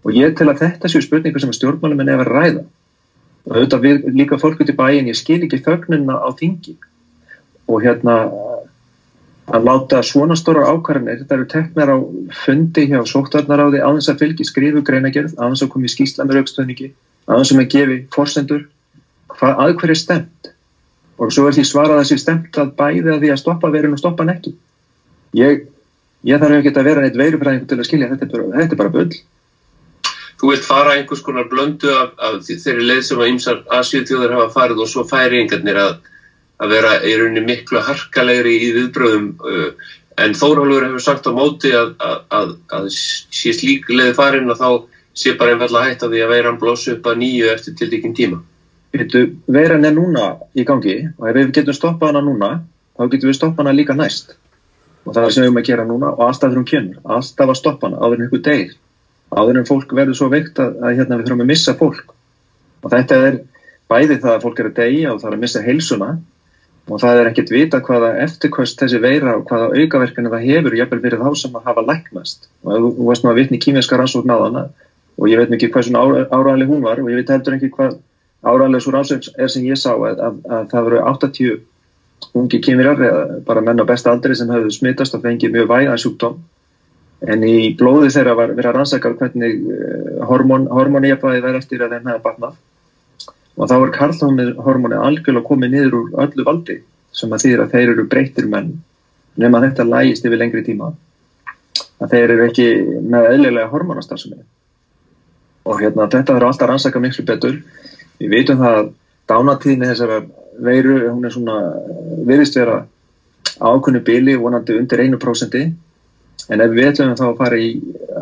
Og 0.07 0.15
ég 0.17 0.35
tel 0.39 0.49
að 0.51 0.65
þetta 0.65 0.91
séu 0.91 1.05
spurningu 1.05 1.43
sem 1.43 1.55
stjórnmálum 1.55 2.03
er 2.03 2.09
nefn 2.11 2.25
að 2.25 2.33
ræða. 2.33 2.65
Auðvitað 3.49 3.85
við 3.87 4.07
líka 4.19 4.39
fólk 4.41 4.61
út 4.63 4.71
í 4.71 4.77
bæin 4.77 5.11
ég 5.11 5.19
skil 5.19 5.41
ekki 5.45 5.63
þögnuna 5.65 6.19
á 6.21 6.29
þingi. 6.39 6.77
Og 7.69 7.85
hérna 7.85 8.17
að 9.49 9.65
láta 9.65 10.03
svona 10.05 10.37
stóra 10.37 10.67
ákvarðanir 10.69 11.23
þetta 11.23 11.37
eru 11.37 11.47
teknar 11.49 11.93
á 11.93 11.97
fundi 12.43 12.85
hjá 12.91 12.99
sóttvarnaráði 13.09 13.81
á 13.81 13.89
þess 13.97 14.13
að 14.13 14.25
fylgi 14.25 14.45
skrifu 14.45 14.83
greinagerð 14.85 15.39
þess 15.39 15.65
að 15.65 15.71
komi 15.73 15.89
skýsla 15.89 16.27
með 16.27 16.41
raukstöðningi 16.41 16.89
þess 17.25 17.53
að 17.55 17.57
maður 17.57 17.71
gefi 17.73 17.97
forsendur 18.13 18.67
hvað 19.39 19.63
aðhverju 19.65 19.99
stemt 19.99 20.53
og 21.19 21.33
svo 21.35 21.49
er 21.49 21.57
því 21.57 21.65
svarað 21.67 22.03
þessi 22.03 22.21
stemt 22.23 22.61
að 22.61 22.75
bæði 22.79 23.15
að 23.15 23.25
því 23.25 23.33
að 23.35 23.41
stoppa 23.43 23.73
verun 23.75 23.97
og 23.97 24.03
stoppa 24.03 24.27
nekki 24.29 24.55
ég, 25.39 25.65
ég 26.27 26.43
þarf 26.43 26.61
ekki 26.61 26.75
að 26.75 26.91
vera 26.91 27.05
neitt 27.05 27.19
veirufræðingu 27.19 27.69
til 27.71 27.81
að 27.81 27.89
skilja 27.89 28.13
þetta 28.13 28.29
er 28.29 28.47
þetta 28.61 28.77
er 28.77 28.83
bara 28.83 28.95
bull. 28.95 29.11
Þú 30.39 30.53
vilt 30.53 30.67
fara 30.67 30.93
einhvers 30.95 31.23
konar 31.27 31.49
blöndu 31.51 31.91
af, 31.91 32.13
af 32.23 32.37
þeirri 32.47 32.85
leið 32.87 33.01
sem 33.09 33.23
að 33.23 33.33
ymsar 33.33 33.65
Asjútjóður 33.75 34.37
hafa 34.37 34.53
farið 34.55 34.85
og 34.85 34.91
svo 34.91 35.03
færi 35.09 35.41
einhvernir 35.43 35.81
að 35.83 35.97
að 36.59 36.75
vera 36.75 36.97
í 37.07 37.15
rauninni 37.19 37.45
miklu 37.47 37.81
harkalegri 37.87 38.55
í 38.59 38.69
viðbröðum 38.75 39.27
uh, 39.47 39.89
en 40.19 40.35
Þórólur 40.35 40.89
hefur 40.89 41.03
sagt 41.03 41.29
á 41.31 41.33
móti 41.35 41.71
að, 41.77 41.93
að, 42.03 42.23
að, 42.35 42.55
að 42.75 42.89
sé 42.91 43.53
slík 43.55 43.87
leði 43.93 44.17
farin 44.17 44.51
og 44.51 44.59
þá 44.59 44.71
sé 45.19 45.35
bara 45.39 45.55
einfallega 45.55 45.93
hægt 45.93 46.07
að 46.07 46.15
því 46.15 46.25
að 46.25 46.33
veiran 46.35 46.59
blósi 46.59 46.95
upp 46.97 47.07
að 47.11 47.21
nýju 47.23 47.53
eftir 47.53 47.77
til 47.79 47.91
dækinn 47.93 48.17
tíma. 48.19 48.41
Veitu, 48.99 49.25
veiran 49.47 49.87
er 49.87 49.95
núna 49.95 50.29
í 50.59 50.65
gangi 50.67 50.99
og 51.19 51.29
ef 51.31 51.37
við 51.37 51.53
getum 51.61 51.77
stoppað 51.77 52.13
hana 52.13 52.23
núna 52.27 52.51
þá 52.99 53.05
getum 53.13 53.31
við 53.31 53.39
stoppað 53.39 53.65
hana 53.65 53.77
líka 53.77 53.95
næst. 53.95 54.35
Og 55.07 55.15
það 55.15 55.25
er 55.25 55.35
sem 55.35 55.43
við 55.45 55.49
erum 55.49 55.61
að 55.61 55.69
gera 55.69 55.85
núna 55.89 56.11
og 56.15 56.25
alltaf 56.27 56.51
þurfum 56.51 56.67
kynur, 56.69 56.97
alltaf 57.05 57.53
að 57.53 57.61
stoppa 57.61 57.89
hana 57.89 58.01
áður 58.03 58.19
en 58.19 58.25
einhver 58.27 58.43
degir, 58.49 58.73
áður 59.31 59.61
en 59.61 59.69
fólk 59.69 59.95
verður 59.97 60.19
svo 60.19 60.29
veikt 60.33 60.59
að 60.63 60.75
hérna, 60.89 61.21
við 61.21 61.29
þurfum 61.29 61.45
að 61.45 61.53
missa 61.53 61.77
fólk. 61.79 62.11
Og 62.83 62.91
þetta 62.95 63.21
er 63.29 63.39
bæði 63.89 64.19
það 64.25 64.35
að 64.35 64.43
fólk 64.45 64.59
er 64.61 64.69
að 64.71 64.77
degja 64.81 65.15
og 65.15 65.23
það 65.23 65.31
er 65.31 65.37
að 65.39 65.45
missa 65.45 65.63
heilsuna 65.65 66.11
og 66.89 67.01
það 67.03 67.21
er 67.21 67.31
ekkert 67.31 67.51
vita 67.53 67.81
hvaða 67.85 68.11
eftirkvöst 68.25 68.83
þessi 68.83 69.01
veira 69.03 69.37
og 69.37 69.49
hvaða 69.49 69.71
aukaverkana 69.77 70.33
það 70.33 70.45
hefur 70.49 70.77
jafnvel 70.79 71.01
fyrir 71.05 71.23
þá 71.23 71.31
sem 71.37 71.57
að 71.57 71.67
hafa 71.69 71.85
læknast. 71.85 72.49
Og 72.65 72.87
þú 72.97 73.09
veist 73.11 73.27
maður 73.27 73.41
vitni 73.43 73.61
kýminska 73.61 73.99
rannsókn 74.01 74.33
á 74.33 74.39
hana 74.41 74.63
og 75.19 75.29
ég 75.29 75.41
veit 75.41 75.53
mikið 75.53 75.73
hvað 75.75 75.89
svona 75.89 76.25
áræðileg 76.33 76.73
hún 76.73 76.85
var 76.87 77.03
og 77.03 77.11
ég 77.13 77.21
veit 77.21 77.33
heldur 77.35 77.59
ekki 77.59 77.71
hvað 77.75 77.99
áræðileg 78.47 78.85
svo 78.85 78.95
rannsókn 78.95 79.35
er 79.39 79.51
sem 79.53 79.67
ég 79.67 79.81
sá 79.81 79.91
að, 79.95 80.21
að, 80.23 80.39
að 80.47 80.71
það 80.73 80.87
voru 80.89 81.01
80 81.11 81.59
ungi 82.39 82.61
eða 82.75 83.41
bara 83.47 83.65
menn 83.65 83.83
á 83.83 83.87
besta 83.89 84.13
aldri 84.13 84.37
sem 84.37 84.51
hafðu 84.51 84.71
smittast 84.75 85.15
og 85.15 85.25
fengið 85.25 85.55
mjög 85.55 85.69
væða 85.71 85.99
sjúkdóm. 85.99 86.39
En 87.27 87.43
í 87.43 87.75
blóði 87.79 88.13
þeirra 88.15 88.37
var 88.39 88.53
verið 88.55 88.71
að 88.71 88.77
rannsaka 88.77 89.11
hvernig 89.19 89.63
eh, 89.75 90.19
hormón, 90.29 90.69
hormóni 90.71 91.11
jafnvægi 91.11 91.43
verið 91.43 91.63
eftir 91.63 91.83
að 91.83 91.97
þeim 91.97 92.11
hefði 92.13 92.25
batnað 92.27 92.59
og 93.59 93.67
þá 93.67 93.75
er 93.75 93.95
karlhormóni 93.97 94.99
algjörlega 95.03 95.49
komið 95.49 95.73
niður 95.73 95.97
úr 95.99 96.13
öllu 96.23 96.45
valdi 96.47 96.77
sem 97.19 97.33
að 97.35 97.43
þýðir 97.43 97.63
að 97.65 97.73
þeir 97.75 97.93
eru 97.95 98.05
breytir 98.13 98.47
menn 98.47 98.69
nema 99.39 99.63
þetta 99.65 99.87
lægist 99.89 100.27
yfir 100.27 100.39
lengri 100.39 100.63
tíma. 100.67 100.93
Að 101.99 102.15
þeir 102.15 102.35
eru 102.37 102.47
ekki 102.47 102.69
með 103.03 103.29
eðlilega 103.33 103.71
hormónastarfsemi. 103.73 104.39
Og 105.67 105.83
hérna 105.83 106.07
þetta 106.07 106.37
verður 106.37 106.53
alltaf 106.53 106.71
rannsaka 106.71 107.03
miklu 107.03 107.25
betur 107.27 107.59
við 108.19 108.35
veitum 108.35 108.61
það 108.63 108.79
að 108.79 108.93
dánatíðinni 109.31 109.91
þessara 109.91 110.21
veiru, 110.69 110.97
hún 111.13 111.27
er 111.29 111.35
svona 111.35 111.59
virðist 112.27 112.59
vera 112.59 112.81
ákunni 113.59 114.03
bíli 114.05 114.37
vonandi 114.39 114.77
undir 114.79 115.05
1% 115.05 115.59
en 116.49 116.65
ef 116.65 116.75
við 116.75 116.91
ætlum 116.91 117.17
þá 117.19 117.27
að 117.29 117.39
fara 117.39 117.59
í 117.61 117.71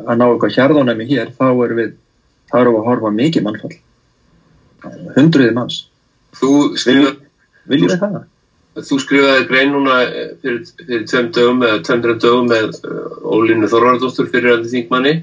að 0.02 0.20
ná 0.20 0.26
eitthvað 0.28 0.54
hjarðónæmi 0.56 1.08
hér 1.10 1.34
þá 1.36 1.48
erum 1.50 1.82
við, 1.82 1.92
þá 2.50 2.56
erum 2.60 2.76
við 2.76 2.80
að 2.80 2.88
horfa 2.90 3.12
mikið 3.16 3.46
mannfall. 3.46 3.76
Hundruði 5.16 5.52
manns. 5.56 5.82
Þú 6.36 6.50
skrifaði, 6.78 7.12
viljum 7.70 7.92
við 7.92 8.02
það? 8.02 8.24
þú 8.84 8.98
skrifaði 9.00 9.46
grein 9.48 9.72
núna 9.72 10.00
eh, 10.04 10.32
fyrir, 10.42 10.64
fyrir 10.82 11.04
tveim 11.08 11.30
dögum 11.32 11.62
eða 11.64 11.82
tveimdra 11.86 12.16
dögum 12.20 12.50
með 12.50 12.74
uh, 12.84 13.14
Ólínu 13.24 13.70
Þorvardóttur 13.72 14.28
fyrir 14.32 14.58
að 14.58 14.66
þingmanni 14.72 15.14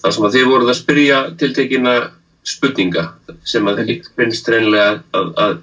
þar 0.00 0.16
sem 0.16 0.26
að 0.26 0.36
þið 0.36 0.48
voruð 0.50 0.72
að 0.72 0.78
spyrja 0.80 1.20
tiltekina 1.38 1.94
spurninga 2.46 3.04
sem 3.44 3.66
að 3.68 3.82
finnst 4.16 4.48
reynilega 4.48 5.00
að, 5.16 5.32
að, 5.44 5.56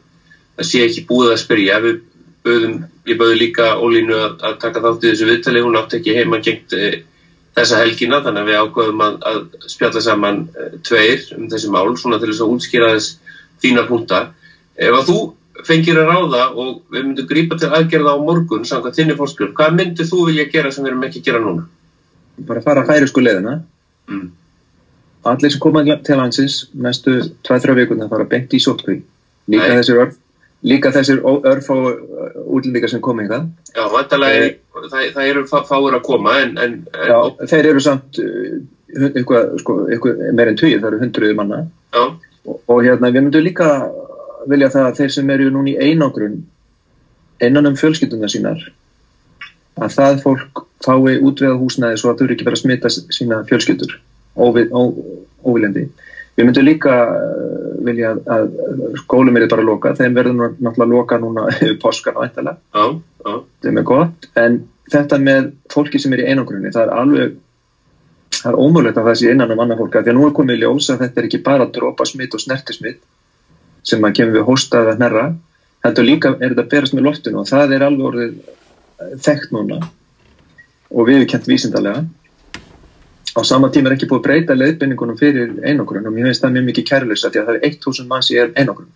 að 0.57 0.69
sé 0.69 0.84
ekki 0.86 1.05
búið 1.10 1.34
að 1.34 1.41
spyrja 1.43 1.79
við 1.84 2.01
böðum, 2.48 2.75
ég 3.10 3.19
böði 3.19 3.39
líka 3.41 3.69
Ólínu 3.81 4.15
að, 4.15 4.36
að 4.48 4.57
taka 4.63 4.84
þátt 4.86 5.05
í 5.05 5.12
þessu 5.12 5.29
viðtali 5.29 5.63
hún 5.65 5.79
átti 5.79 6.00
ekki 6.00 6.15
heima 6.17 6.39
gengt 6.43 6.75
e, 6.77 6.91
þessa 7.57 7.81
helgina 7.81 8.22
þannig 8.25 8.43
að 8.43 8.51
við 8.51 8.60
ákveðum 8.62 9.03
að, 9.07 9.17
að 9.31 9.72
spjalla 9.74 10.03
saman 10.05 10.43
e, 10.53 10.69
tveir 10.86 11.25
um 11.38 11.50
þessi 11.51 11.72
mál 11.74 11.98
svona 11.98 12.22
til 12.22 12.31
þess 12.31 12.46
að 12.46 12.53
útskýra 12.55 12.91
þess 12.93 13.39
þína 13.63 13.88
punta 13.89 14.22
ef 14.77 15.00
að 15.00 15.10
þú 15.10 15.17
fengir 15.67 15.98
að 15.98 16.12
ráða 16.12 16.43
og 16.53 16.75
við 16.93 17.07
myndum 17.07 17.29
grípa 17.31 17.57
til 17.57 17.72
aðgerða 17.74 18.13
á 18.13 18.17
morgun 18.22 18.67
samkvæmt 18.69 19.00
þinni 19.00 19.17
fórskjöld, 19.17 19.55
hvað 19.57 19.79
myndir 19.79 20.07
þú 20.07 20.27
vilja 20.29 20.46
gera 20.53 20.72
sem 20.72 20.86
við 20.86 20.93
erum 20.93 21.07
ekki 21.07 21.24
að 21.24 21.31
gera 21.31 21.41
núna? 21.41 21.65
bara 22.46 22.62
fara 22.62 22.84
að 22.84 22.93
færi 22.93 23.10
sko 23.10 23.24
leiðina 23.25 23.57
Mm. 24.07 24.29
Allir 25.31 25.51
sem 25.53 25.62
koma 25.63 25.84
til 26.05 26.17
landsins 26.19 26.55
næstu 26.74 27.17
2-3 27.48 27.75
vikuna 27.81 28.07
fara 28.12 28.25
beint 28.29 28.53
í 28.53 28.62
sótkví. 28.63 29.01
Líka 29.48 29.67
Nei. 29.69 29.77
þessir 29.81 30.01
örf 30.05 30.15
líka 30.67 30.89
þessir 30.91 31.19
örf 31.24 31.67
og 31.69 32.00
útlendingar 32.57 32.89
sem 32.89 33.01
koma 33.03 33.24
hingað. 33.24 33.43
Já, 33.75 33.84
vantarlega 33.93 34.46
er, 34.48 34.55
það, 34.74 35.03
það 35.13 35.27
eru 35.31 35.43
fá- 35.51 35.65
fáir 35.69 35.96
að 36.00 36.03
koma 36.07 36.34
en, 36.41 36.55
en, 36.57 36.74
en 36.98 37.12
Já, 37.12 37.19
þeir 37.53 37.69
eru 37.72 37.84
samt 37.86 38.17
eitthvað, 38.98 39.53
sko, 39.62 39.75
eitthvað 39.91 40.24
meir 40.34 40.51
en 40.51 40.57
tugir, 40.60 40.81
það 40.81 40.89
eru 40.91 41.01
hundruði 41.03 41.38
manna. 41.38 41.62
Og, 41.98 42.57
og 42.57 42.81
hérna 42.84 43.12
við 43.13 43.27
myndum 43.27 43.46
líka 43.46 43.69
vilja 44.48 44.72
það 44.74 44.89
að 44.89 45.00
þeir 45.01 45.13
sem 45.17 45.29
eru 45.36 45.50
núna 45.53 45.74
í 45.74 45.77
einangrun 45.91 46.41
innan 47.43 47.69
um 47.69 47.77
fjölskylduna 47.77 48.29
sínar 48.31 48.62
að 49.77 49.93
það 49.93 50.22
fólk 50.24 50.63
fái 50.86 51.17
útveða 51.22 51.57
húsnæði 51.60 52.00
svo 52.01 52.12
að 52.12 52.22
þau 52.22 52.25
eru 52.25 52.36
ekki 52.38 52.48
verið 52.48 52.57
að 52.57 52.63
smita 52.63 52.91
sína 53.13 53.41
fjölskyldur 53.50 53.98
óviljandi. 54.38 55.88
Við 56.38 56.46
myndum 56.46 56.67
líka 56.67 56.96
uh, 57.10 57.67
vilja 57.88 58.13
að, 58.13 58.24
að 58.36 58.98
skólum 59.01 59.39
er 59.39 59.48
bara 59.50 59.63
að 59.63 59.70
loka, 59.72 59.96
þeim 59.98 60.17
verður 60.17 60.38
náttúrulega 60.38 60.86
að 60.86 60.94
loka 60.94 61.20
núna 61.22 61.48
yfir 61.56 61.77
páskan 61.82 62.20
og 62.20 62.27
ættalega, 62.27 62.60
já, 62.74 62.86
já, 63.25 63.34
þetta 63.65 63.74
er 63.82 63.88
gott, 63.91 64.29
en 64.38 64.62
þetta 64.94 65.20
með 65.24 65.51
fólki 65.74 66.01
sem 66.01 66.13
er 66.15 66.24
í 66.24 66.29
einangrunni, 66.32 66.72
það 66.75 66.86
er 66.86 66.96
alveg 67.01 67.36
það 68.38 68.50
er 68.51 68.60
ómögulegt 68.62 69.00
að 69.00 69.10
það 69.10 69.20
sé 69.20 69.34
innan 69.34 69.53
um 69.53 69.62
annar 69.63 69.79
fólk, 69.79 69.96
af 69.96 70.06
því 70.06 70.13
að 70.13 70.17
nú 70.17 70.25
er 70.27 70.36
komið 70.38 70.58
í 70.58 70.62
ljós 70.62 70.89
að 70.94 71.03
þetta 71.03 71.22
er 71.22 71.27
ekki 71.29 71.44
bara 71.46 71.70
dropa 71.74 72.06
smitt 72.08 72.36
og 72.38 72.44
snertismitt 72.44 73.01
sem 73.88 74.03
að 74.03 74.17
kemur 74.20 74.38
við 74.38 74.48
hósta 74.50 74.84
eða 74.84 74.96
hnerra, 74.98 75.25
heldur 75.86 76.08
líka 76.08 76.34
er 76.36 76.51
þetta 76.51 76.65
að 76.65 76.72
berast 76.74 76.96
með 76.96 77.08
loftinu 77.08 77.41
og 77.41 77.50
það 77.50 77.75
er 77.77 77.86
alveg 77.88 78.10
orðið 78.12 78.34
eh, 78.38 79.13
þekkt 79.25 79.56
núna 79.56 79.79
og 80.91 81.08
við 81.08 81.22
erum 81.22 81.32
kent 81.34 81.50
vísindarlega 81.50 82.03
á 83.38 83.41
sama 83.46 83.70
tíma 83.70 83.91
er 83.91 83.98
ekki 83.98 84.10
búið 84.10 84.20
að 84.20 84.27
breyta 84.27 84.58
leiðbendingunum 84.58 85.20
fyrir 85.20 85.53
einogrun 85.62 86.10
og 86.10 86.15
mér 86.15 86.29
finnst 86.29 86.44
það 86.44 86.56
mjög 86.56 86.65
mikið 86.72 86.88
kærlösa 86.89 87.29
því 87.29 87.41
að 87.41 87.50
það 87.50 87.60
er 87.60 87.67
1000 87.70 88.10
manns 88.10 88.32
í 88.34 88.39
einogrun 88.41 88.89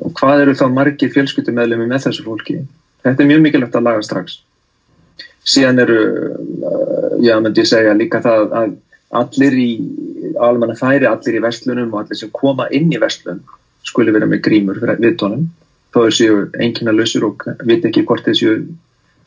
og 0.00 0.12
hvað 0.16 0.44
eru 0.44 0.56
þá 0.56 0.66
margir 0.72 1.12
fjölskyldumæðlemi 1.14 1.88
með 1.88 2.06
þessu 2.06 2.24
fólki? 2.24 2.60
Þetta 3.04 3.22
er 3.22 3.28
mjög 3.30 3.42
mikilvægt 3.44 3.76
að 3.76 3.86
laga 3.86 4.04
strax. 4.04 4.38
Síðan 5.44 5.82
eru 5.84 5.98
uh, 6.00 7.16
já, 7.20 7.34
myndi 7.40 7.62
ég 7.62 7.68
segja 7.68 7.96
líka 7.96 8.20
það 8.24 8.54
að 8.60 8.76
allir 9.20 9.56
í 9.60 9.70
almanna 10.40 10.76
færi, 10.78 11.08
allir 11.08 11.38
í 11.38 11.42
vestlunum 11.44 11.94
og 11.94 12.04
allir 12.04 12.20
sem 12.20 12.30
koma 12.32 12.68
inn 12.72 12.92
í 12.92 13.00
vestlun 13.00 13.42
skuli 13.86 14.12
vera 14.14 14.28
með 14.28 14.44
grímur 14.46 14.78
fyrir 14.80 15.00
viðtónum 15.02 15.48
þó 15.94 16.04
er 16.04 16.14
séu 16.14 16.36
einkina 16.60 16.94
lausur 16.94 17.26
og 17.30 17.46
veit 17.66 17.84
ekki 17.88 18.04
hvort 18.06 18.28
þessu 18.28 18.60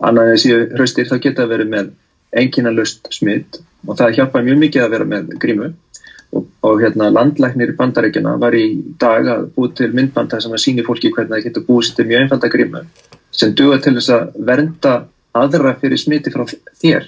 annað 0.03 0.31
en 0.31 0.41
séu 0.43 0.61
hraustir 0.71 1.09
þá 1.09 1.17
geta 1.25 1.47
verið 1.49 1.71
með 1.73 1.91
einkina 2.39 2.73
laust 2.73 3.09
smitt 3.13 3.59
og 3.87 3.97
það 3.99 4.19
hjálpa 4.19 4.43
mjög 4.45 4.61
mikið 4.65 4.85
að 4.85 4.93
vera 4.95 5.09
með 5.09 5.33
grímu. 5.41 5.71
Og, 6.33 6.45
og 6.65 6.79
hérna 6.81 7.11
landlæknir 7.13 7.75
bandarækjana 7.77 8.37
var 8.41 8.55
í 8.57 8.65
dag 8.97 9.27
að 9.29 9.43
búið 9.53 9.73
til 9.77 9.89
myndbanda 9.93 10.39
sem 10.41 10.55
að 10.55 10.63
síni 10.63 10.85
fólki 10.85 11.11
hvernig 11.13 11.35
það 11.35 11.43
getur 11.45 11.65
búið 11.67 11.91
til 11.93 12.07
mjög 12.09 12.23
einfalda 12.23 12.49
grímu 12.49 12.81
sem 13.33 13.53
duga 13.57 13.77
til 13.81 13.93
þess 13.97 14.13
að 14.15 14.39
vernda 14.47 14.93
aðra 15.37 15.75
fyrir 15.81 16.01
smiti 16.01 16.33
frá 16.33 16.45
þér. 16.81 17.05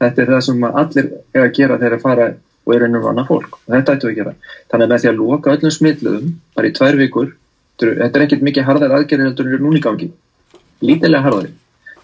Þetta 0.00 0.22
er 0.22 0.32
það 0.32 0.42
sem 0.48 0.64
allir 0.68 1.10
er 1.32 1.44
að 1.44 1.54
gera 1.56 1.78
þegar 1.80 1.96
að 1.96 2.04
fara 2.04 2.28
og 2.66 2.74
er 2.74 2.86
ennum 2.88 3.06
annað 3.10 3.28
fólk. 3.30 3.58
Og 3.64 3.74
þetta 3.76 3.96
ættu 3.96 4.10
að 4.10 4.16
gera. 4.18 4.34
Þannig 4.70 4.86
að 4.86 4.92
með 4.92 5.02
því 5.02 5.10
að 5.10 5.20
loka 5.20 5.52
öllum 5.54 5.74
smitluðum 5.76 6.32
bara 6.56 6.70
í 6.70 6.74
tvær 6.76 6.98
vikur 7.00 7.34
þetta 7.76 8.18
er 8.18 8.24
ekkert 8.24 8.44
mikið 8.46 8.66
harðar 8.66 8.96
aðgerðir 8.96 9.32
en 9.32 9.52
er 9.52 9.62
núni 9.62 9.80
í 9.80 9.84
gangi. 9.84 10.10
Lítilega 10.84 11.24
harðari. 11.24 11.52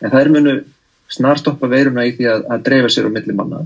En 0.00 0.10
það 0.12 0.20
er 0.20 0.32
munu 0.36 0.54
snarstoppa 1.12 1.70
veiruna 1.70 2.06
í 2.08 2.14
því 2.16 2.28
að, 2.32 2.44
að 2.54 2.66
dreifa 2.68 2.90
sér 2.92 3.08
á 3.08 3.14
milli 3.14 3.36
manna. 3.36 3.64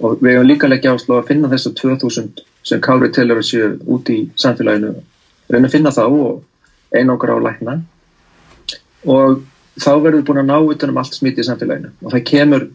Og 0.00 0.20
við 0.20 0.36
hefum 0.36 0.48
líka 0.48 0.70
leggja 0.70 0.94
áslá 0.94 1.18
að 1.20 1.28
finna 1.30 1.50
þessu 1.52 1.74
2000 1.80 2.44
sem 2.64 2.80
Kári 2.84 3.10
telur 3.12 3.40
að 3.40 3.48
séu 3.50 3.72
út 3.94 4.08
í 4.10 4.20
samfélaginu. 4.40 4.94
Reyna 5.52 5.68
að 5.68 5.74
finna 5.76 5.92
þá 5.94 6.04
og 6.06 6.94
einangra 6.94 7.36
á 7.36 7.44
lækna. 7.44 7.76
Og 9.04 9.44
þá 9.76 9.92
verður 9.92 10.18
við 10.18 10.26
búin 10.30 10.42
að 10.42 10.50
ná 10.50 10.56
utanum 10.72 11.00
allt 11.02 11.18
smiti 11.18 11.44
í 11.44 11.46
samfélaginu. 11.46 11.92
Og 12.02 12.14
það 12.14 12.26
kemur 12.30 12.66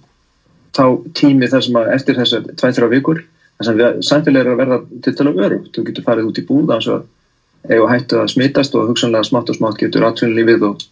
þá 0.75 0.85
tími 1.17 1.49
þar 1.49 1.65
sem 1.65 1.79
að 1.79 1.93
eftir 1.95 2.19
þessar 2.19 2.49
2-3 2.61 2.89
vikur 2.93 3.23
þar 3.59 3.67
sem 3.67 3.79
við, 3.79 4.01
samfélagið 4.07 4.45
er 4.45 4.51
að 4.51 4.59
verða 4.61 4.77
til 5.05 5.25
að 5.25 5.41
örugt 5.45 5.71
þú 5.75 5.85
getur 5.87 6.05
farið 6.05 6.29
út 6.29 6.39
í 6.39 6.45
búð 6.47 6.69
þannig 6.69 6.91
að 6.93 7.07
eiga 7.69 7.87
hættu 7.91 8.19
að 8.19 8.29
smitast 8.33 8.75
og 8.77 8.91
hugsanlega 8.91 9.27
smátt 9.27 9.49
og 9.51 9.57
smátt 9.57 9.79
getur 9.81 10.05
atvinnulífið 10.07 10.67
og 10.69 10.85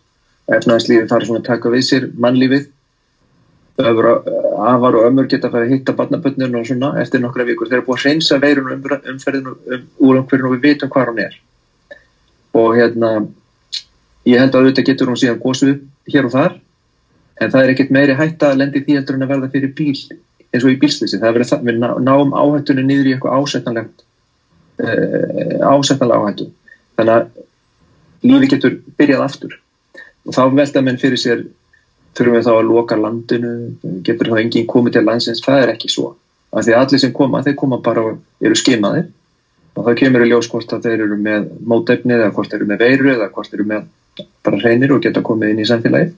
efnæðslífið 0.58 1.12
farið 1.12 1.30
svona 1.30 1.44
að 1.44 1.48
taka 1.48 1.72
við 1.72 1.86
sér 1.88 2.10
mannlífið 2.18 2.66
öfur, 3.78 4.08
afar 4.68 4.96
og 4.98 5.08
ömur 5.08 5.28
geta 5.30 5.52
farið 5.54 5.68
að 5.68 5.74
hitta 5.76 5.96
barnaböndinu 5.98 6.62
og 6.62 6.68
svona 6.68 6.94
eftir 7.02 7.22
nokkra 7.22 7.46
vikur. 7.48 7.70
Þeir 7.70 7.80
eru 7.80 7.88
búin 7.88 8.00
að 8.00 8.06
hreinsa 8.06 8.40
veirun 8.42 8.72
um, 8.74 8.86
umferðinu 9.14 9.54
um, 9.56 9.84
úr 10.02 10.22
umhverfinu 10.22 10.50
og 10.50 10.56
við 10.56 10.64
vitum 10.66 10.94
hvað 10.94 11.12
hún 11.12 11.22
er. 11.26 11.36
Og 12.58 12.72
hérna 12.78 13.12
ég 14.26 14.42
held 14.42 14.56
að 14.56 14.64
auðvitað 14.64 14.90
getur 14.90 15.12
hún 15.12 15.20
síðan 15.22 15.42
góðsum 15.44 15.84
hér 16.10 16.30
og 16.30 16.34
þar 16.34 16.58
en 17.38 17.54
það 17.54 17.64
er 17.64 17.74
ekkert 17.74 17.94
meiri 17.94 18.18
hætta 18.18 18.52
að 18.52 18.64
lendi 18.64 18.82
því 18.84 18.98
heldur 18.98 19.18
en 19.18 19.28
að 19.28 19.34
verða 19.36 19.52
fyrir 19.54 19.74
bíl 19.78 19.94
eins 20.48 20.64
og 20.64 20.72
í 20.72 20.80
bílslýsi 20.82 21.20
það 21.20 21.30
er 21.30 21.36
verið 21.38 21.50
það, 21.52 21.64
við 21.68 21.80
ná, 21.84 21.90
náum 22.02 22.34
áhættunni 22.34 22.86
niður 22.88 23.10
í 23.10 23.14
eitthvað 23.14 23.42
ásettanlegt 23.42 24.04
uh, 24.82 25.68
ásettanlega 25.70 26.24
áhættu. 26.24 26.50
Þannig 26.98 27.14
að 27.14 27.28
lífi 28.26 28.52
getur 28.56 28.78
byrjað 28.98 29.26
aftur. 29.28 29.58
Og 30.28 30.36
þá 30.36 30.42
velta 30.56 30.84
menn 30.84 31.00
fyrir 31.02 31.22
sér 31.22 31.44
þurfum 32.18 32.38
við 32.38 32.48
þá 32.48 32.54
að 32.54 32.70
loka 32.72 32.98
landinu? 33.00 33.54
Getur 34.06 34.32
þá 34.32 34.42
enginn 34.42 34.70
komið 34.70 34.98
til 34.98 35.06
landsins? 35.08 35.44
Það 35.46 35.64
er 35.64 35.74
ekki 35.74 35.92
svo, 35.94 36.12
af 36.52 36.66
því 36.66 36.76
að 36.76 36.84
allir 36.84 37.04
sem 37.04 37.14
koma 37.16 37.44
þeir 37.46 37.58
koma 37.62 37.80
bara 37.86 38.06
og 38.10 38.44
eru 38.44 38.58
skimaðir. 38.58 39.10
Og 39.78 39.86
þá 39.86 39.98
kemur 40.00 40.26
í 40.26 40.30
ljós 40.32 40.50
hvort 40.50 40.72
að 40.74 40.88
þeir 40.88 41.04
eru 41.06 41.18
með 41.22 41.52
mótefni 41.70 42.16
eða 42.16 42.32
hvort 42.34 42.50
þeir 42.50 42.64
eru 42.64 42.70
með 42.72 42.80
veiru 42.82 43.12
eða 43.14 43.28
hvort 43.34 43.52
þeir 43.52 43.60
eru 43.60 43.68
með 43.72 44.24
bara 44.48 44.62
hreinir 44.64 44.94
og 44.96 45.04
geta 45.04 45.22
komið 45.26 45.54
inn 45.54 45.62
í 45.62 45.68
samfélagið. 45.70 46.16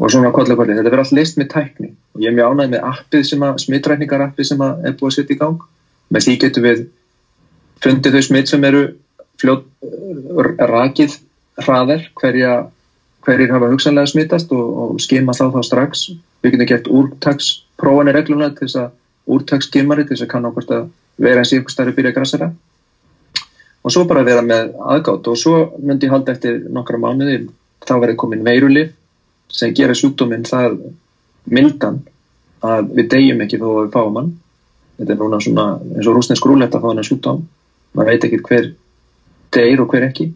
Og 0.00 0.08
svona 0.08 0.30
kollakolli, 0.32 0.72
þetta 0.72 0.88
verður 0.88 1.02
allt 1.02 1.18
list 1.18 1.36
með 1.36 1.50
tækni. 1.52 1.90
Og 2.16 2.22
ég 2.24 2.30
er 2.30 2.36
mjög 2.38 2.54
ánægð 2.54 2.72
með 2.72 2.86
appið 2.88 3.26
sem 3.28 3.42
að 3.44 3.58
smittrækningar 3.66 4.24
appið 4.24 4.48
sem 4.48 4.62
að 4.64 4.86
er 4.88 4.94
búið 4.96 5.10
að 5.10 5.16
setja 5.18 5.36
í 5.36 5.40
gang. 5.42 5.66
Með 6.08 6.24
því 6.24 6.36
getum 6.44 6.64
við 6.64 6.80
fundið 7.84 8.16
þau 8.16 8.24
smitt 8.24 8.48
sem 8.48 8.64
eru 8.70 8.82
fljótt 9.40 9.66
rakið 10.70 11.18
hraðar 11.60 12.06
hverja 12.16 12.54
hverjir 13.26 13.52
hafa 13.52 13.68
hugsanlega 13.72 14.10
smittast 14.10 14.52
og, 14.56 14.94
og 14.94 15.00
skima 15.02 15.34
þá 15.36 15.50
þá 15.54 15.60
strax. 15.66 16.06
Við 16.40 16.56
getum 16.56 16.70
gert 16.70 16.90
úrtagsprófanir 17.00 18.16
regluna 18.16 18.50
til 18.54 18.66
þess 18.66 18.80
að 18.80 18.90
úrtagskimari 19.30 20.06
til 20.06 20.16
þess 20.16 20.26
að 20.26 20.32
kanna 20.34 20.52
hvort 20.54 20.74
að 20.74 20.88
vera 21.20 21.42
eins 21.42 21.52
í 21.52 21.60
ykkur 21.60 21.74
starfi 21.74 21.96
byrja 21.96 22.16
grassara 22.16 22.50
og 23.80 23.92
svo 23.92 24.04
bara 24.08 24.24
vera 24.24 24.42
með 24.44 24.74
aðgátt 24.92 25.28
og 25.30 25.38
svo 25.40 25.60
myndi 25.80 26.08
ég 26.08 26.14
halda 26.14 26.34
eftir 26.34 26.58
nokkra 26.72 27.00
mánuði 27.00 27.38
þá 27.86 27.94
verði 28.02 28.16
komin 28.20 28.44
veirulif 28.44 28.92
sem 29.52 29.72
gera 29.76 29.96
sjúkdóminn 29.96 30.44
það 30.48 30.76
mildan 31.50 32.02
að 32.64 32.92
við 32.98 33.08
deyjum 33.14 33.40
ekki 33.44 33.60
þó 33.60 33.68
að 33.70 33.80
við 33.80 33.94
fáum 33.94 34.18
hann. 34.20 34.30
Þetta 35.00 35.14
er 35.14 35.20
núna 35.22 35.40
svona 35.40 35.66
eins 35.96 36.08
og 36.10 36.16
rúsnesk 36.16 36.46
rúletta 36.46 36.76
að 36.76 36.84
fá 36.84 36.90
hann 36.90 37.00
að 37.00 37.08
sjúkdóm. 37.08 37.40
Maður 37.96 38.10
veit 38.10 38.26
ekki 38.28 38.40
hver 38.46 38.68
deyr 39.56 39.82
og 39.82 39.94
hver 39.94 40.06
ekki 40.10 40.26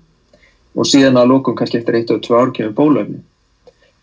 og 0.75 0.89
síðan 0.91 1.21
að 1.21 1.31
lókum 1.31 1.57
kannski 1.59 1.81
eftir 1.81 2.01
eitt 2.01 2.11
og 2.11 2.23
tvö 2.25 2.41
ár 2.41 2.53
kemur 2.55 2.77
bólöfni 2.79 3.23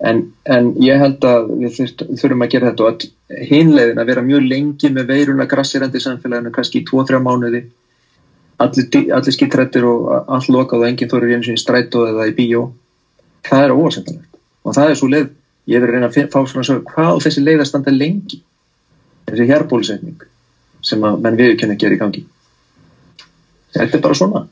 en, 0.02 0.22
en 0.44 0.72
ég 0.82 1.00
held 1.02 1.26
að 1.28 1.52
við 1.62 1.78
þurfum 2.00 2.46
að 2.46 2.54
gera 2.54 2.72
þetta 2.72 2.86
og 2.86 2.90
að 2.92 3.46
hinlegin 3.52 4.02
að 4.02 4.10
vera 4.12 4.24
mjög 4.26 4.48
lengi 4.50 4.92
með 4.94 5.14
veiruna 5.14 5.48
grassirandi 5.50 6.02
samfélaginu, 6.02 6.54
kannski 6.56 6.82
í 6.82 6.88
2-3 6.88 7.22
mánuði. 7.24 7.62
Allir, 8.62 8.88
allir 9.18 9.36
skýttrættir 9.36 9.86
og 9.90 10.10
allt 10.30 10.50
lokað 10.54 10.84
og 10.84 10.90
enginn 10.90 11.10
þóru 11.10 11.32
eins 11.34 11.50
og 11.50 11.58
í 11.58 11.62
strætó 11.62 12.06
eða 12.10 12.28
í 12.30 12.36
bíó. 12.38 12.68
Það 13.48 13.66
er 13.66 13.76
óvarsendanlegt 13.76 14.42
og 14.62 14.76
það 14.78 14.92
er 14.92 15.00
svo 15.00 15.10
leið, 15.10 15.30
ég 15.72 15.82
verður 15.82 15.98
reyna 15.98 16.10
að 16.12 16.30
fá 16.30 16.40
svona 16.46 16.68
svo 16.68 16.76
hvað 16.86 17.16
á 17.18 17.24
þessi 17.26 17.42
leið 17.46 17.64
að 17.64 17.70
standa 17.72 17.94
lengi? 17.96 18.42
Þessi 19.30 19.48
hérbólusetning 19.50 20.28
sem 20.86 21.06
að 21.06 21.24
menn 21.24 21.40
viðkynna 21.40 21.78
að 21.78 21.82
gera 21.82 21.98
í 21.98 22.02
gangi. 22.02 22.22
Þetta 23.74 23.98
er 23.98 24.04
bara 24.04 24.18
svona 24.18 24.44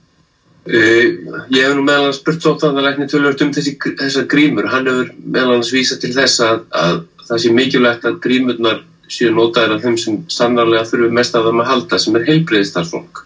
ég 0.70 1.64
hef 1.64 1.76
nú 1.76 1.86
meðal 1.86 2.10
hans 2.10 2.20
spurt 2.22 2.44
sóttanarleikni 2.46 3.08
tölvört 3.10 3.42
um 3.42 3.54
þessi, 3.56 3.76
þessar 4.00 4.28
grímur. 4.30 4.70
Hann 4.70 4.90
hefur 4.90 5.14
meðal 5.24 5.56
hans 5.58 5.74
vísað 5.74 6.04
til 6.04 6.14
þess 6.18 6.44
að, 6.46 6.62
að 6.70 7.00
það 7.30 7.42
sé 7.44 7.54
mikilvægt 7.56 8.06
að 8.10 8.20
grímurnar 8.26 8.84
séu 9.10 9.32
notaðir 9.34 9.78
af 9.78 9.86
þeim 9.86 9.98
sem 9.98 10.20
sannarlega 10.30 10.86
þurfu 10.90 11.10
mest 11.18 11.38
af 11.38 11.48
þeim 11.48 11.64
að 11.64 11.72
halda 11.72 12.00
sem 12.02 12.18
er 12.20 12.28
heilbreyðistarfólk 12.30 13.24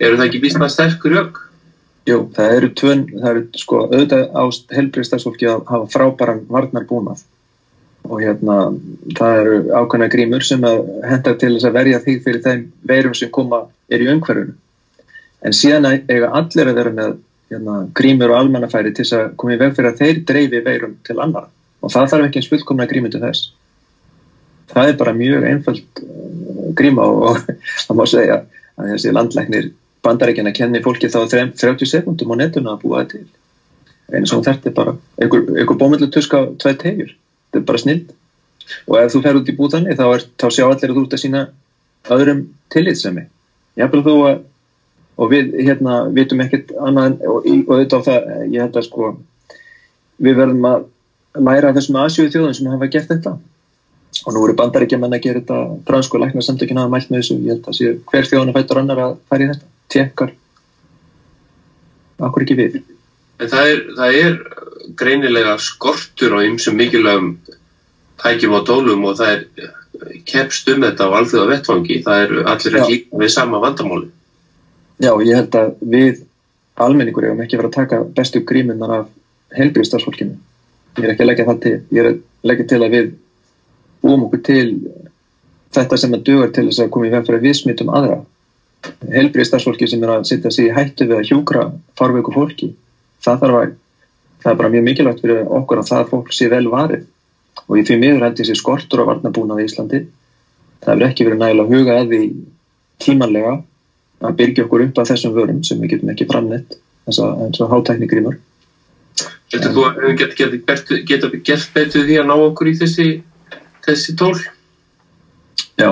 eru 0.00 0.16
það 0.16 0.26
ekki 0.26 0.42
vísnað 0.44 0.72
sterkur 0.72 1.16
jökk? 1.16 1.40
Jú, 2.06 2.18
það 2.36 2.52
eru 2.56 2.68
tvön, 2.78 3.06
það 3.12 3.30
eru 3.32 3.46
sko 3.60 3.78
auðvitað 3.86 4.36
ást 4.42 4.76
heilbreyðistarfólki 4.76 5.48
að 5.50 5.64
hafa 5.70 5.88
frábæran 5.92 6.44
varnar 6.52 6.86
búnað 6.88 7.24
og 8.06 8.20
hérna 8.22 8.58
það 9.18 9.40
eru 9.40 9.56
ákveðna 9.74 10.10
grímur 10.12 10.46
sem 10.46 10.62
að 10.64 10.84
henda 11.10 11.34
til 11.40 11.56
þess 11.56 11.68
að 11.68 11.78
verja 11.80 12.02
því 12.04 12.14
fyrir 12.22 12.44
þeim 12.44 12.62
veirum 12.86 13.16
sem 13.18 13.32
koma 13.34 13.64
er 13.90 14.04
í 14.04 14.08
umhverjunu 14.12 14.54
en 15.44 15.56
síðan 15.56 15.88
eiga 16.08 16.32
allir 16.38 16.70
að 16.70 16.78
vera 16.80 16.92
með 16.94 17.14
hérna, 17.50 17.76
grímur 17.96 18.32
og 18.32 18.40
almannafæri 18.40 18.92
til 18.94 19.04
þess 19.04 19.18
að 19.18 19.36
koma 19.40 19.54
í 19.54 19.60
veg 19.60 19.76
fyrir 19.76 19.92
að 19.92 20.02
þeir 20.02 20.20
dreifi 20.30 20.62
veirum 20.64 20.96
til 21.06 21.18
annar 21.22 21.48
og 21.82 21.92
það 21.92 22.12
þarf 22.12 22.28
ekki 22.28 22.40
eins 22.40 22.50
fullkomna 22.50 22.88
grími 22.90 23.10
til 23.12 23.22
þess. 23.22 23.50
Það 24.72 24.90
er 24.90 24.96
bara 24.98 25.14
mjög 25.14 25.44
einföld 25.46 26.00
uh, 26.02 26.70
gríma 26.78 27.06
og, 27.06 27.42
það 27.86 27.98
má 28.00 28.04
segja 28.10 28.38
að 28.76 28.94
þessi 28.94 29.12
landlæknir 29.14 29.68
bandarækina 30.06 30.54
kenni 30.54 30.82
fólki 30.82 31.10
þá 31.10 31.20
30 31.30 31.90
sekundum 31.90 32.34
á 32.34 32.36
netuna 32.42 32.74
að 32.74 32.82
búa 32.82 33.02
það 33.04 33.12
til. 33.12 33.26
Eins 34.16 34.34
og 34.34 34.42
þetta 34.46 34.70
er 34.70 34.74
bara 34.74 34.96
einhver, 35.18 35.46
einhver 35.54 35.78
bómöldu 35.78 36.10
tuska 36.14 36.42
tveið 36.62 36.82
tegjur 36.82 37.14
þetta 37.14 37.62
er 37.62 37.68
bara 37.70 37.82
snild. 37.82 38.10
Og 38.90 38.98
ef 38.98 39.14
þú 39.14 39.22
fer 39.22 39.38
út 39.38 39.50
í 39.50 39.54
búðanni 39.56 39.94
þá, 39.94 40.04
er, 40.10 40.26
þá 40.34 40.46
sjá 40.50 40.66
allir 40.66 40.90
að 40.90 40.98
þú 40.98 41.06
ert 41.06 41.16
að 41.16 41.22
sína 41.22 41.46
öðrum 42.16 42.44
tillitsemi 42.74 43.26
jáfnveg 43.78 44.06
þó 44.06 44.14
að 44.26 44.38
og 45.16 45.32
við 45.32 45.54
hérna 45.64 45.98
vitum 46.12 46.42
ekkert 46.44 46.72
annað 46.76 47.20
og, 47.24 47.44
og 47.46 47.72
auðvitað 47.72 48.00
á 48.02 48.06
það, 48.08 48.30
ég 48.52 48.64
held 48.64 48.78
að 48.78 48.86
sko 48.86 49.10
við 50.22 50.40
verðum 50.40 50.68
að 50.70 50.88
læra 51.46 51.74
þessum 51.76 52.00
aðsjöðu 52.00 52.32
þjóðum 52.34 52.56
sem 52.56 52.72
hafa 52.72 52.90
gert 52.92 53.12
þetta. 53.12 53.36
Og 54.26 54.32
nú 54.32 54.42
eru 54.46 54.56
bandaríkja 54.56 54.98
menn 55.00 55.12
að 55.12 55.24
gera 55.26 55.42
þetta 55.42 55.58
fransku 55.88 56.20
lækna 56.20 56.44
samtökina 56.44 56.86
að 56.86 56.92
mælt 56.94 57.10
með 57.12 57.22
þessu. 57.22 57.38
Ég 57.44 57.52
held 57.52 57.68
að 57.68 57.78
sé 57.78 57.90
hver 58.10 58.28
þjóðan 58.30 58.54
fæta 58.56 58.78
annar 58.80 59.02
að 59.04 59.16
færi 59.30 59.48
þetta? 59.50 59.68
Tjekkar 59.92 60.32
akkur 62.26 62.46
ekki 62.46 62.56
við? 62.58 62.78
En 63.36 63.50
það 63.52 63.72
er, 63.72 63.82
það 63.98 64.18
er 64.22 64.38
greinilega 64.96 65.56
skortur 65.60 66.36
á 66.36 66.40
ymsum 66.46 66.78
mikilvægum 66.80 67.34
tækjum 68.22 68.56
á 68.56 68.60
dólum 68.64 69.04
og 69.10 69.18
það 69.18 69.34
er 69.34 69.72
kepst 70.28 70.68
um 70.72 70.84
þetta 70.84 71.08
á 71.08 71.16
alþjóða 71.20 71.50
vettvangi 71.52 71.98
það 72.04 72.22
er 72.24 72.34
allir 72.52 72.78
að 72.80 72.90
líka 72.92 73.20
við 73.20 73.32
sama 73.32 73.60
vandamáli 73.62 74.08
Já, 74.96 75.12
ég 75.20 75.36
held 75.36 75.56
að 75.58 75.74
við 75.84 76.22
almenningur 76.80 77.26
erum 77.26 77.42
ekki 77.44 77.58
verið 77.58 77.72
að 77.72 77.78
taka 77.80 77.98
bestu 78.16 78.40
gríminnar 78.48 78.92
af 78.94 79.10
helbriðstarfsfólkinu. 79.56 80.36
Ég 80.96 81.04
er 81.04 81.12
ekki 81.12 81.24
að 81.24 81.30
leggja 81.30 81.48
það 81.50 81.60
til. 81.64 81.74
Ég 81.92 82.00
er 82.00 82.08
að 82.10 82.48
leggja 82.48 82.68
til 82.70 82.80
að 82.80 82.94
við 82.96 83.10
búum 84.04 84.24
okkur 84.26 84.42
til 84.46 84.70
þetta 85.76 85.98
sem 86.00 86.16
að 86.16 86.24
dugar 86.28 86.54
til 86.56 86.64
þess 86.70 86.82
að 86.84 86.90
koma 86.94 87.08
í 87.08 87.12
veg 87.12 87.26
fyrir 87.26 87.40
að 87.42 87.48
við 87.48 87.58
smittum 87.60 87.92
aðra. 87.92 88.18
Helbriðstarfsfólki 89.12 89.90
sem 89.90 90.04
er 90.06 90.14
að 90.14 90.26
sitta 90.30 90.52
sig 90.54 90.70
í 90.70 90.74
hættu 90.76 91.08
við 91.10 91.20
að 91.20 91.28
hjúkra 91.30 91.66
farveiku 91.98 92.32
fólki. 92.32 92.70
Það, 93.24 93.46
að, 93.50 93.76
það 94.44 94.52
er 94.52 94.58
bara 94.62 94.72
mjög 94.72 94.88
mikilvægt 94.88 95.22
fyrir 95.24 95.54
okkur 95.60 95.82
að 95.82 95.90
það 95.92 96.10
fólk 96.12 96.32
sé 96.32 96.48
vel 96.52 96.64
varið. 96.72 97.06
Og 97.66 97.80
í 97.80 97.86
því 97.88 98.00
miður 98.00 98.28
held 98.28 98.40
ég 98.40 98.48
sé 98.48 98.56
skortur 98.56 99.04
á 99.04 99.08
varnabúnað 99.10 99.60
í 99.60 99.68
Íslandi. 99.68 100.04
Það 100.84 100.92
hefur 100.92 101.08
ekki 101.10 101.26
verið 101.26 101.42
nægilega 101.42 101.72
huga 101.72 102.00
að 102.00 102.12
því 102.12 102.22
tímanlega 103.02 103.56
að 104.24 104.36
byrja 104.40 104.64
okkur 104.64 104.86
upp 104.86 105.00
af 105.02 105.10
þessum 105.12 105.36
vörum 105.36 105.62
sem 105.66 105.80
við 105.82 105.96
getum 105.96 106.12
ekki 106.12 106.28
framnett 106.30 106.78
eins 107.06 107.20
og 107.20 107.72
hátækni 107.72 108.08
grímur 108.10 108.38
Getur 109.52 109.72
þú 109.72 109.86
að 109.86 110.02
við 110.02 110.18
getum 110.20 111.04
geta 111.06 111.30
gert 111.46 111.72
betur 111.74 112.04
því 112.06 112.20
að 112.20 112.28
ná 112.30 112.34
okkur 112.34 112.70
í 112.72 112.76
þessi 112.80 113.06
þessi 113.86 114.16
tól? 114.18 114.34
Já 115.78 115.90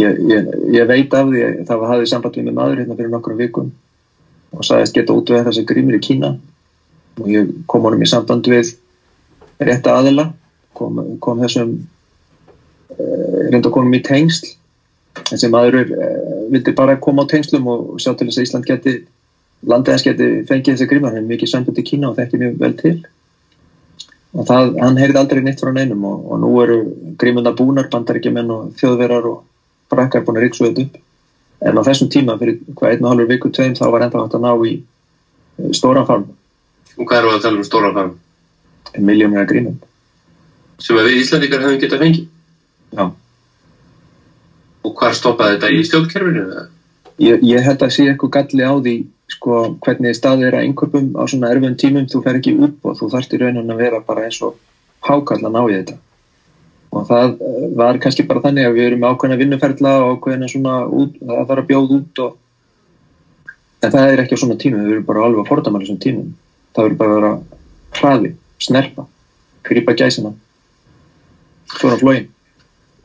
ég, 0.00 0.18
ég, 0.30 0.50
ég 0.74 0.88
veit 0.88 1.14
af 1.14 1.28
því 1.28 1.44
að 1.44 1.60
það 1.68 1.86
hafði 1.92 2.10
samband 2.10 2.38
við 2.38 2.48
með 2.48 2.58
maður 2.58 2.82
hérna 2.82 2.98
fyrir 2.98 3.12
nokkrum 3.12 3.40
vikum 3.40 3.70
og 4.56 4.66
sagðist 4.66 4.96
geta 4.96 5.16
út 5.16 5.30
við 5.30 5.46
þessi 5.46 5.66
grímur 5.68 5.98
í 5.98 6.02
Kína. 6.02 6.32
Og 7.20 7.28
ég 7.30 7.50
kom 7.70 7.84
honum 7.86 8.02
í 8.02 8.08
samband 8.10 8.48
við 8.50 8.72
rétta 9.60 9.94
aðila 9.98 10.30
kom, 10.76 10.98
kom 11.22 11.42
þessum 11.44 11.74
eh, 12.96 13.50
reynda 13.52 13.72
konum 13.72 13.94
í 13.94 14.02
tengsl. 14.06 14.54
Þessi 15.26 15.50
maður 15.50 15.80
uh, 15.82 16.19
vildi 16.50 16.74
bara 16.76 16.98
koma 17.00 17.24
á 17.24 17.30
tengslum 17.30 17.68
og 17.70 18.00
sjá 18.02 18.12
til 18.14 18.28
þess 18.28 18.40
að 18.40 18.46
Ísland 18.46 18.68
geti 18.68 18.94
landið 19.70 19.94
þess 19.94 20.06
geti 20.06 20.28
fengið 20.48 20.76
þessi 20.76 20.88
grímar 20.90 21.14
hann 21.14 21.22
er 21.22 21.28
mikið 21.28 21.52
sambund 21.52 21.80
í 21.80 21.84
Kína 21.86 22.10
og 22.10 22.16
þekkir 22.18 22.42
mjög 22.42 22.56
vel 22.62 22.72
til. 22.78 22.94
Og 24.30 24.46
það, 24.46 24.72
hann 24.80 24.98
heyrði 25.00 25.20
aldrei 25.20 25.42
neitt 25.44 25.60
frá 25.60 25.72
neinum 25.74 26.04
og, 26.06 26.24
og 26.30 26.40
nú 26.40 26.50
eru 26.62 26.78
grímundar 27.20 27.56
búnar, 27.58 27.90
bandaríkjumenn 27.92 28.52
og 28.54 28.74
þjóðverar 28.78 29.26
og 29.30 29.40
brakkar 29.90 30.24
búin 30.26 30.38
að 30.38 30.46
ríksu 30.46 30.66
þetta 30.66 30.86
upp. 30.86 30.98
En 31.66 31.80
á 31.80 31.82
þessum 31.84 32.10
tíma 32.12 32.38
fyrir 32.40 32.60
hvað 32.72 32.94
einn 32.94 33.04
og 33.04 33.12
halvur 33.12 33.30
viku 33.30 33.50
tveim 33.52 33.74
þá 33.76 33.86
var 33.90 34.06
enda 34.06 34.22
hægt 34.22 34.36
að 34.38 34.44
ná 34.46 34.52
í 34.70 34.76
uh, 34.78 35.72
stóran 35.76 36.06
farm. 36.08 36.28
Og 36.96 37.04
hvað 37.04 37.18
eru 37.18 37.34
að 37.34 37.42
tala 37.46 37.60
um 37.60 37.66
stóran 37.66 37.96
farm? 37.96 38.14
Miljónir 38.98 39.44
að 39.44 39.50
grímum 39.52 39.76
Sem 40.82 40.96
að 40.98 41.10
við 41.10 41.20
Íslandikar 41.20 41.60
hefum 41.62 41.82
getað 41.82 42.00
fengið? 42.02 42.24
Já 42.96 43.04
Og 44.86 44.92
hvað 44.96 45.16
stoppaði 45.18 45.56
þetta 45.56 45.70
í 45.74 45.80
stjórnkerfinu? 45.88 46.44
Ég, 47.20 47.42
ég 47.44 47.64
held 47.64 47.82
að 47.84 47.92
sé 47.92 48.06
eitthvað 48.08 48.32
galli 48.36 48.64
á 48.64 48.74
því 48.80 48.94
sko, 49.30 49.56
hvernig 49.84 50.16
staðið 50.16 50.48
er 50.48 50.56
að 50.56 50.66
einhverjum 50.66 51.10
á 51.20 51.22
svona 51.28 51.50
erfum 51.52 51.76
tímum, 51.78 52.06
þú 52.08 52.22
fer 52.24 52.38
ekki 52.38 52.54
upp 52.66 52.88
og 52.88 52.96
þú 52.98 53.10
þarfst 53.12 53.34
í 53.36 53.40
raunin 53.42 53.74
að 53.74 53.82
vera 53.84 54.00
bara 54.06 54.24
eins 54.26 54.40
og 54.46 54.56
hákallan 55.06 55.58
á 55.60 55.62
í 55.68 55.74
þetta. 55.74 55.98
Og 56.90 57.06
það 57.06 57.36
eh, 57.36 57.66
var 57.78 58.00
kannski 58.02 58.26
bara 58.26 58.42
þannig 58.46 58.66
að 58.66 58.78
við 58.78 58.88
erum 58.88 59.06
ákveðin 59.06 59.36
að 59.36 59.44
vinnuferðla 59.44 59.94
og 60.00 60.16
ákveðin 60.16 60.46
að 60.46 60.52
svona 60.54 60.74
út, 60.88 61.20
það 61.20 61.44
þarf 61.52 61.62
að 61.62 61.70
bjóð 61.70 61.94
út 61.98 62.24
og 62.24 62.36
en 63.80 63.94
það 63.94 64.08
er 64.08 64.24
ekki 64.24 64.40
á 64.40 64.42
svona 64.42 64.58
tímum, 64.60 64.84
við 64.88 64.96
erum 64.96 65.06
bara 65.12 65.24
alveg 65.28 65.44
að 65.44 65.52
fordama 65.52 65.84
þessum 65.84 66.02
tímum, 66.02 66.34
það 66.74 66.88
verður 66.88 67.00
bara 67.04 67.12
að 67.12 67.20
vera 67.20 67.32
hraði, 68.00 68.34
snerpa 68.60 69.06
krypa 69.68 69.94
gæsina. 69.94 70.34
Svona 71.70 72.00
flóin 72.00 72.28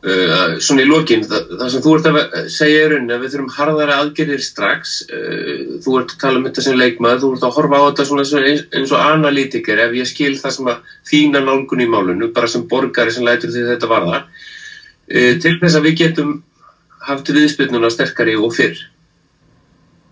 Uh, 0.06 0.60
svona 0.62 0.84
í 0.84 0.86
lokin, 0.86 1.24
það, 1.26 1.48
það 1.58 1.70
sem 1.74 1.82
þú 1.82 1.92
ert 1.96 2.08
að 2.12 2.50
segja 2.54 2.82
er 2.86 2.92
unni 3.00 3.14
að 3.16 3.24
við 3.24 3.32
þurfum 3.34 3.54
harðara 3.56 3.94
aðgerðir 4.04 4.42
strax, 4.46 4.92
uh, 5.10 5.62
þú 5.82 5.96
ert 5.98 6.12
að 6.14 6.20
tala 6.22 6.38
um 6.38 6.44
þetta 6.46 6.64
sem 6.66 6.76
leikmaður, 6.78 7.22
þú 7.24 7.30
ert 7.34 7.46
að 7.48 7.56
horfa 7.56 7.80
á 7.82 7.86
þetta 7.88 8.42
eins, 8.44 8.62
eins 8.78 8.92
og 8.94 9.02
analítiker 9.02 9.80
ef 9.82 9.96
ég 9.98 10.10
skil 10.12 10.36
það 10.38 10.52
sem 10.58 10.68
að 10.70 10.92
þína 11.10 11.42
nálgun 11.48 11.82
í 11.82 11.88
málunum 11.90 12.34
bara 12.36 12.50
sem 12.54 12.68
borgari 12.70 13.16
sem 13.16 13.26
lætur 13.26 13.50
því 13.50 13.64
þetta 13.72 13.90
varða. 13.90 14.20
Uh, 15.10 15.32
til 15.42 15.56
þess 15.64 15.80
að 15.80 15.88
við 15.88 15.96
getum 16.04 16.36
haft 17.08 17.32
viðspilnuna 17.34 17.90
sterkari 17.96 18.36
og 18.38 18.54
fyrr. 18.54 18.78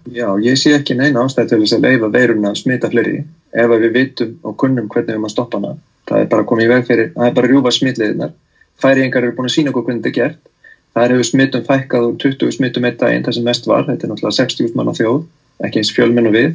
Já, 0.10 0.26
ég 0.42 0.58
sé 0.58 0.74
ekki 0.74 0.98
neina 0.98 1.22
ástæði 1.22 1.52
til 1.52 1.60
þess 1.68 1.76
að 1.78 1.86
leifa 1.86 2.10
veiruna 2.16 2.56
að 2.56 2.64
smita 2.64 2.90
fleiri 2.90 3.20
ef 3.54 3.76
við 3.76 3.94
vitum 3.94 4.34
og 4.42 4.58
kunnum 4.58 4.90
hvernig 4.90 5.14
við 5.14 5.22
maður 5.22 5.36
stoppa 5.36 5.62
hana. 5.62 5.78
Það 6.10 6.26
er 6.26 6.34
bara 6.34 6.48
að 6.48 6.50
koma 6.50 6.66
í 6.66 6.72
veg 6.72 6.90
fyrir, 6.90 7.12
það 7.14 7.30
er 7.30 7.38
bara 7.38 7.52
að 7.52 7.54
rjúfa 7.54 7.76
smitliðinar 7.78 8.34
færiðingar 8.82 9.28
eru 9.28 9.36
búin 9.38 9.50
að 9.50 9.56
sína 9.56 9.72
okkur 9.72 9.88
hvernig 9.88 10.04
þetta 10.04 10.12
er 10.12 10.18
gert. 10.18 10.52
Það 10.94 11.14
hefur 11.14 11.30
smittum 11.30 11.66
fækkað 11.68 12.08
úr 12.10 12.20
20 12.22 12.56
smittum 12.58 12.86
eitt 12.86 13.00
daginn 13.02 13.26
það 13.26 13.38
sem 13.38 13.48
mest 13.48 13.68
var, 13.70 13.88
þetta 13.88 14.06
er 14.06 14.12
náttúrulega 14.12 14.38
60 14.40 14.78
mann 14.78 14.92
á 14.92 14.94
þjóð, 15.00 15.24
ekki 15.66 15.82
eins 15.82 15.94
fjölmennu 15.96 16.34
við. 16.34 16.54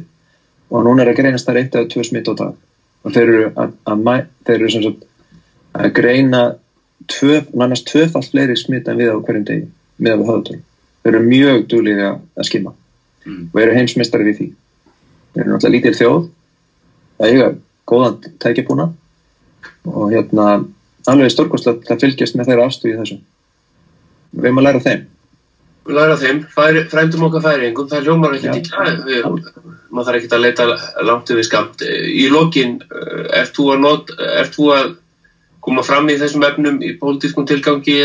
Og 0.69 0.85
núna 0.85 1.03
er 1.03 1.11
að 1.11 1.19
greinast 1.19 1.49
það 1.49 1.61
eitt 1.63 1.75
eða 1.75 1.91
tvö 1.91 2.05
smitt 2.07 2.31
á 2.31 2.33
dag. 2.39 2.55
Og 3.03 3.15
þeir 3.15 3.33
eru 3.33 3.51
að, 3.55 3.75
að, 3.89 4.09
þeir 4.47 4.57
eru 4.59 4.71
sem 4.73 4.85
sagt 4.85 5.05
að 5.79 5.93
greina 5.99 6.43
tvö, 7.09 7.43
nánast 7.57 7.87
tvöfall 7.89 8.25
fleiri 8.27 8.57
smitt 8.59 8.87
en 8.87 8.99
við 8.99 9.11
á 9.11 9.17
hverjum 9.17 9.47
degi 9.47 9.67
með 9.99 10.15
að 10.15 10.21
við 10.23 10.31
höfðum 10.31 10.65
þeir 11.03 11.15
eru 11.15 11.25
mjög 11.25 11.65
dúlega 11.71 12.09
að 12.35 12.47
skima. 12.49 12.73
Mm. 13.27 13.49
og 13.53 13.61
eru 13.61 13.75
heimsmeistari 13.75 14.27
við 14.29 14.37
því. 14.39 14.47
Þeir 15.33 15.43
eru 15.43 15.53
náttúrulega 15.53 15.75
lítil 15.75 15.97
þjóð. 15.99 16.19
Það 17.19 17.33
eiga 17.33 17.47
góðan 17.89 18.17
tækjabúna 18.39 18.85
og 19.89 20.13
hérna 20.13 20.45
alveg 21.07 21.31
stórkostlegt 21.33 21.91
að 21.91 22.03
fylgjast 22.03 22.37
með 22.37 22.51
þeirra 22.51 22.67
afstöði 22.69 22.99
þessu. 22.99 23.17
Við 24.35 24.49
erum 24.49 24.61
að 24.61 24.67
læra 24.67 24.83
þeim. 24.85 25.03
Við 25.89 25.97
læra 25.97 26.17
þeim, 26.21 26.39
Færi, 26.53 26.81
frændum 26.91 27.27
okkar 27.29 27.45
færingum 27.47 27.89
það 27.89 28.07
hljómar 28.07 28.35
ekki 28.37 28.63
til 28.67 28.81
maður 29.89 30.09
þarf 30.09 30.17
ekki 30.19 30.35
að 30.35 30.43
leita 30.43 30.65
langt 31.07 31.31
yfir 31.33 31.47
skamt 31.47 31.85
í 31.89 32.27
lokin, 32.29 32.75
ert 33.33 33.55
þú 33.55 33.71
að, 33.73 33.79
not, 33.85 34.11
ert 34.37 34.53
þú 34.53 34.67
að 34.75 34.91
koma 35.65 35.83
fram 35.85 36.11
í 36.11 36.17
þessum 36.19 36.45
efnum 36.45 36.77
í 36.85 36.93
pólitískum 36.99 37.47
tilgangi? 37.49 37.97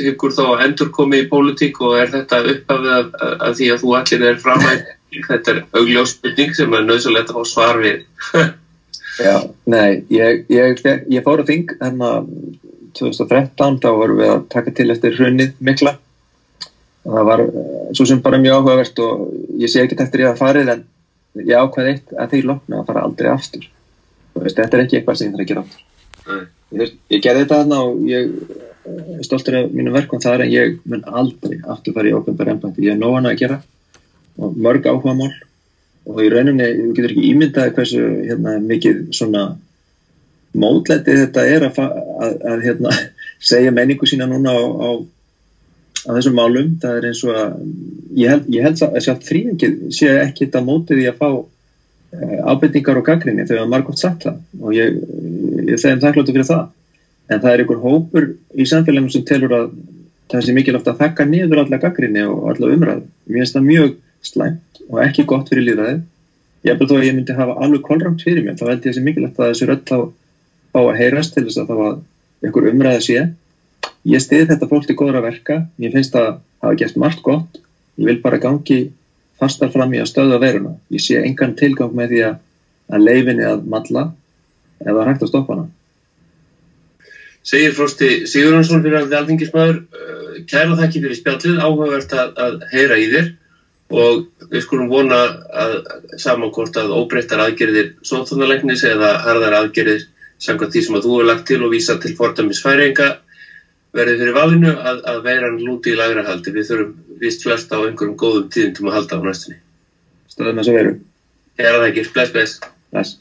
Hyggur 0.00 0.34
þá 0.34 0.64
endur 0.66 0.90
komið 0.94 1.24
í 1.24 1.30
pólitík 1.30 1.80
og 1.84 1.96
er 2.00 2.10
þetta 2.12 2.42
uppafið 2.42 2.92
að, 2.96 3.14
að, 3.20 3.38
að 3.46 3.56
því 3.60 3.70
að 3.70 3.80
þú 3.84 3.94
allir 4.00 4.26
er 4.30 4.42
framætt 4.42 4.92
þetta 5.30 5.54
er 5.54 5.62
augljósspurning 5.78 6.54
sem 6.58 6.74
er 6.74 6.86
nöðsulegt 6.88 7.30
að 7.30 7.38
fá 7.38 7.50
svar 7.52 7.80
við 7.84 8.04
Já, 9.22 9.36
nei, 9.70 10.04
ég, 10.10 10.46
ég, 10.50 10.80
ég 11.12 11.22
fór 11.22 11.44
að 11.44 11.52
þing 11.52 11.74
enna 11.84 12.10
2013 12.98 13.78
þá 13.82 13.88
vorum 13.94 14.18
við 14.18 14.32
að 14.32 14.42
taka 14.54 14.74
til 14.74 14.88
eftir 14.94 15.14
hrunnið 15.18 15.54
mikla. 15.62 15.94
Og 17.04 17.14
það 17.14 17.28
var 17.28 17.44
svo 17.94 18.08
sem 18.08 18.22
bara 18.24 18.40
mjög 18.42 18.58
áhugavert 18.58 19.00
og 19.04 19.24
ég 19.60 19.70
sé 19.70 19.84
ekki 19.84 19.98
eftir 20.02 20.24
ég 20.24 20.32
að 20.32 20.40
farið 20.40 20.72
en 20.74 20.84
ég 21.44 21.54
ákveði 21.58 21.94
eitt 21.94 22.14
að 22.16 22.34
því 22.34 22.42
lokna 22.48 22.80
að 22.80 22.90
fara 22.90 23.06
aldrei 23.06 23.30
aftur. 23.30 23.66
Veist, 24.34 24.58
þetta 24.58 24.78
er 24.78 24.84
ekki 24.84 24.98
eitthvað 24.98 25.20
sem 25.20 25.28
ég 25.28 25.34
þarf 25.34 25.44
að 25.44 25.50
gera 25.52 25.64
aftur. 25.64 26.46
Ég, 26.74 26.94
ég 27.12 27.22
gerði 27.22 27.44
þetta 27.44 27.60
þarna 27.60 27.80
og 27.84 28.04
ég 28.08 28.30
er 28.84 29.24
stoltur 29.24 29.58
af 29.60 29.72
mínu 29.72 29.92
verkum 29.94 30.22
þar 30.22 30.44
en 30.44 30.52
ég 30.52 30.78
mun 30.88 31.04
aldrei 31.06 31.60
aftur 31.62 31.94
fara 31.96 32.10
í 32.10 32.16
ofnbæri 32.16 32.54
ennbætti, 32.54 32.86
ég 32.88 32.96
er 32.96 33.00
nógan 33.00 33.28
að 33.30 33.38
gera 33.40 33.60
og 34.40 34.56
mörg 34.58 34.88
áhuga 34.90 35.14
mál 35.16 35.30
og 36.04 36.20
í 36.20 36.30
rauninni, 36.32 36.66
þú 36.78 36.90
getur 36.96 37.14
ekki 37.14 37.30
ímyndaði 37.30 37.74
hversu 37.78 38.02
hérna, 38.28 38.58
mikið 38.64 39.00
svona 39.16 39.44
mótlætið 40.54 41.20
þetta 41.24 41.46
er 41.50 41.66
að, 41.68 41.80
að, 41.80 42.36
að 42.52 42.64
hérna, 42.68 42.92
segja 43.50 43.72
menningu 43.74 44.08
sína 44.08 44.28
núna 44.30 44.52
á, 44.52 44.62
á, 44.62 44.88
á 46.04 46.10
þessum 46.18 46.38
málum. 46.38 46.76
Það 46.82 47.00
er 47.00 47.08
eins 47.10 47.24
og 47.24 47.40
að 47.40 47.56
ég 48.20 48.34
held, 48.34 48.52
ég 48.52 48.68
held 48.68 48.84
að 48.86 49.00
sjálf 49.06 49.26
þrýingið 49.30 49.80
sé 49.96 50.12
ekki 50.20 50.46
þetta 50.46 50.64
mótið 50.68 51.02
í 51.02 51.08
að 51.10 51.18
fá 51.22 51.28
eh, 51.32 52.38
ábyrningar 52.52 53.00
og 53.00 53.08
gaggrinni 53.08 53.48
þegar 53.48 53.72
margótt 53.72 54.02
sagt 54.02 54.28
það 54.28 54.40
og 54.60 54.76
ég, 54.76 55.02
ég 55.64 55.80
þegar 55.80 56.04
þakkláttu 56.06 56.36
fyrir 56.36 56.50
það. 56.52 56.64
En 57.32 57.40
það 57.40 57.50
er 57.54 57.64
einhver 57.64 57.80
hópur 57.80 58.30
í 58.60 58.68
samfélagum 58.68 59.12
sem 59.12 59.24
telur 59.24 59.56
að 59.56 59.68
það 60.30 60.46
sé 60.46 60.54
mikilvægt 60.56 60.88
að 60.92 61.00
þakka 61.00 61.26
niður 61.28 61.62
alla 61.64 61.80
gaggrinni 61.80 62.24
og 62.28 62.48
alla 62.52 62.70
umræð 62.74 63.02
mér 63.28 63.40
finnst 63.40 63.56
það 63.56 63.66
mjög 63.68 63.90
slæmt 64.24 64.73
og 64.90 65.00
ekki 65.04 65.24
gott 65.28 65.48
fyrir 65.50 65.68
líðræði 65.68 66.00
ég 66.64 66.72
hef 66.72 66.80
bara 66.80 66.90
þó 66.90 66.98
að 66.98 67.06
ég 67.06 67.16
myndi 67.16 67.36
hafa 67.36 67.56
alveg 67.64 67.82
kolrangt 67.84 68.24
fyrir 68.24 68.44
mér 68.44 68.58
þá 68.58 68.66
held 68.70 68.80
ég 68.80 68.90
þessi 68.90 69.04
mikilvægt 69.04 69.40
að 69.40 69.50
þessu 69.52 69.68
rödd 69.70 69.84
þá 69.88 69.98
fá 70.74 70.80
að 70.82 70.98
heyrast 70.98 71.34
til 71.36 71.44
þess 71.46 71.60
að 71.62 71.70
þá 71.70 71.76
að 71.84 71.98
einhver 72.44 72.68
umræði 72.70 73.04
sé. 73.04 73.20
Ég 74.08 74.22
stiði 74.22 74.48
þetta 74.50 74.68
fólk 74.68 74.88
til 74.88 74.96
góðra 74.98 75.22
verka. 75.24 75.60
Ég 75.80 75.94
finnst 75.94 76.16
að 76.18 76.40
hafa 76.64 76.78
gert 76.80 76.98
margt 77.00 77.22
gott. 77.24 77.60
Ég 78.00 78.08
vil 78.10 78.18
bara 78.24 78.40
gangi 78.42 78.80
fastar 79.38 79.70
fram 79.72 79.94
í 79.94 80.00
að 80.02 80.10
stöða 80.10 80.40
veruna 80.42 80.76
ég 80.94 81.02
sé 81.02 81.18
engan 81.18 81.56
tilgang 81.58 81.94
með 81.94 82.12
því 82.12 82.20
að, 82.28 82.36
að 82.94 83.06
leifinni 83.08 83.46
að 83.46 83.64
matla 83.70 84.04
eða 84.84 85.06
hægt 85.08 85.24
að 85.24 85.30
stoppa 85.30 85.56
hana. 85.56 85.66
Segir 87.44 87.74
Frosti 87.76 88.10
Sigurðansson 88.30 88.82
fyrir 88.84 89.02
að 89.02 89.16
alþingismæður 89.18 89.80
kæra 90.50 90.78
þakki 90.80 91.02
fyrir 91.04 91.18
spjallið. 91.18 91.58
Áhugavert 91.60 92.14
að, 92.18 92.30
að 92.40 92.62
heyra 92.72 92.98
í 92.98 93.08
þér 93.12 93.32
og 93.92 94.24
við 94.50 94.62
skulum 94.64 94.88
vona 94.88 95.18
að 95.52 95.74
samankort 96.20 96.76
að 96.80 96.94
óbreyttar 96.96 97.42
aðgerðir 97.44 97.92
sóþónalegnis 98.06 98.84
eða 98.88 99.10
harðar 99.24 99.58
aðgerðir 99.60 100.06
samkvæmt 100.44 100.72
því 100.74 100.82
sem 100.86 100.96
að 100.96 101.04
þú 101.06 101.12
hefur 101.14 101.28
lagt 101.30 101.46
til 101.48 101.60
og 101.62 101.72
vísa 101.72 101.96
til 102.00 102.14
fordamisfæringa 102.16 103.10
verði 103.94 104.16
fyrir 104.20 104.34
valinu 104.34 104.72
að, 104.74 105.02
að 105.06 105.20
veiran 105.24 105.60
lúti 105.62 105.92
í 105.92 105.98
lagra 105.98 106.24
haldi. 106.26 106.52
Við 106.54 106.70
þurfum 106.70 107.18
vist 107.20 107.44
flest 107.46 107.70
á 107.70 107.78
einhverjum 107.78 108.16
góðum 108.18 108.48
tíðum 108.50 108.72
til 108.74 108.88
að 108.88 108.96
halda 108.96 109.20
á 109.22 109.26
næstunni. 109.28 109.60
Stöðum 110.32 110.58
þess 110.58 110.72
að 110.72 110.78
veru. 110.80 110.94
Hér 111.60 111.70
að 111.70 111.84
það 111.84 111.90
ekki. 111.92 112.06
Bless, 112.16 112.34
bless. 112.34 112.56
Bless. 112.90 113.14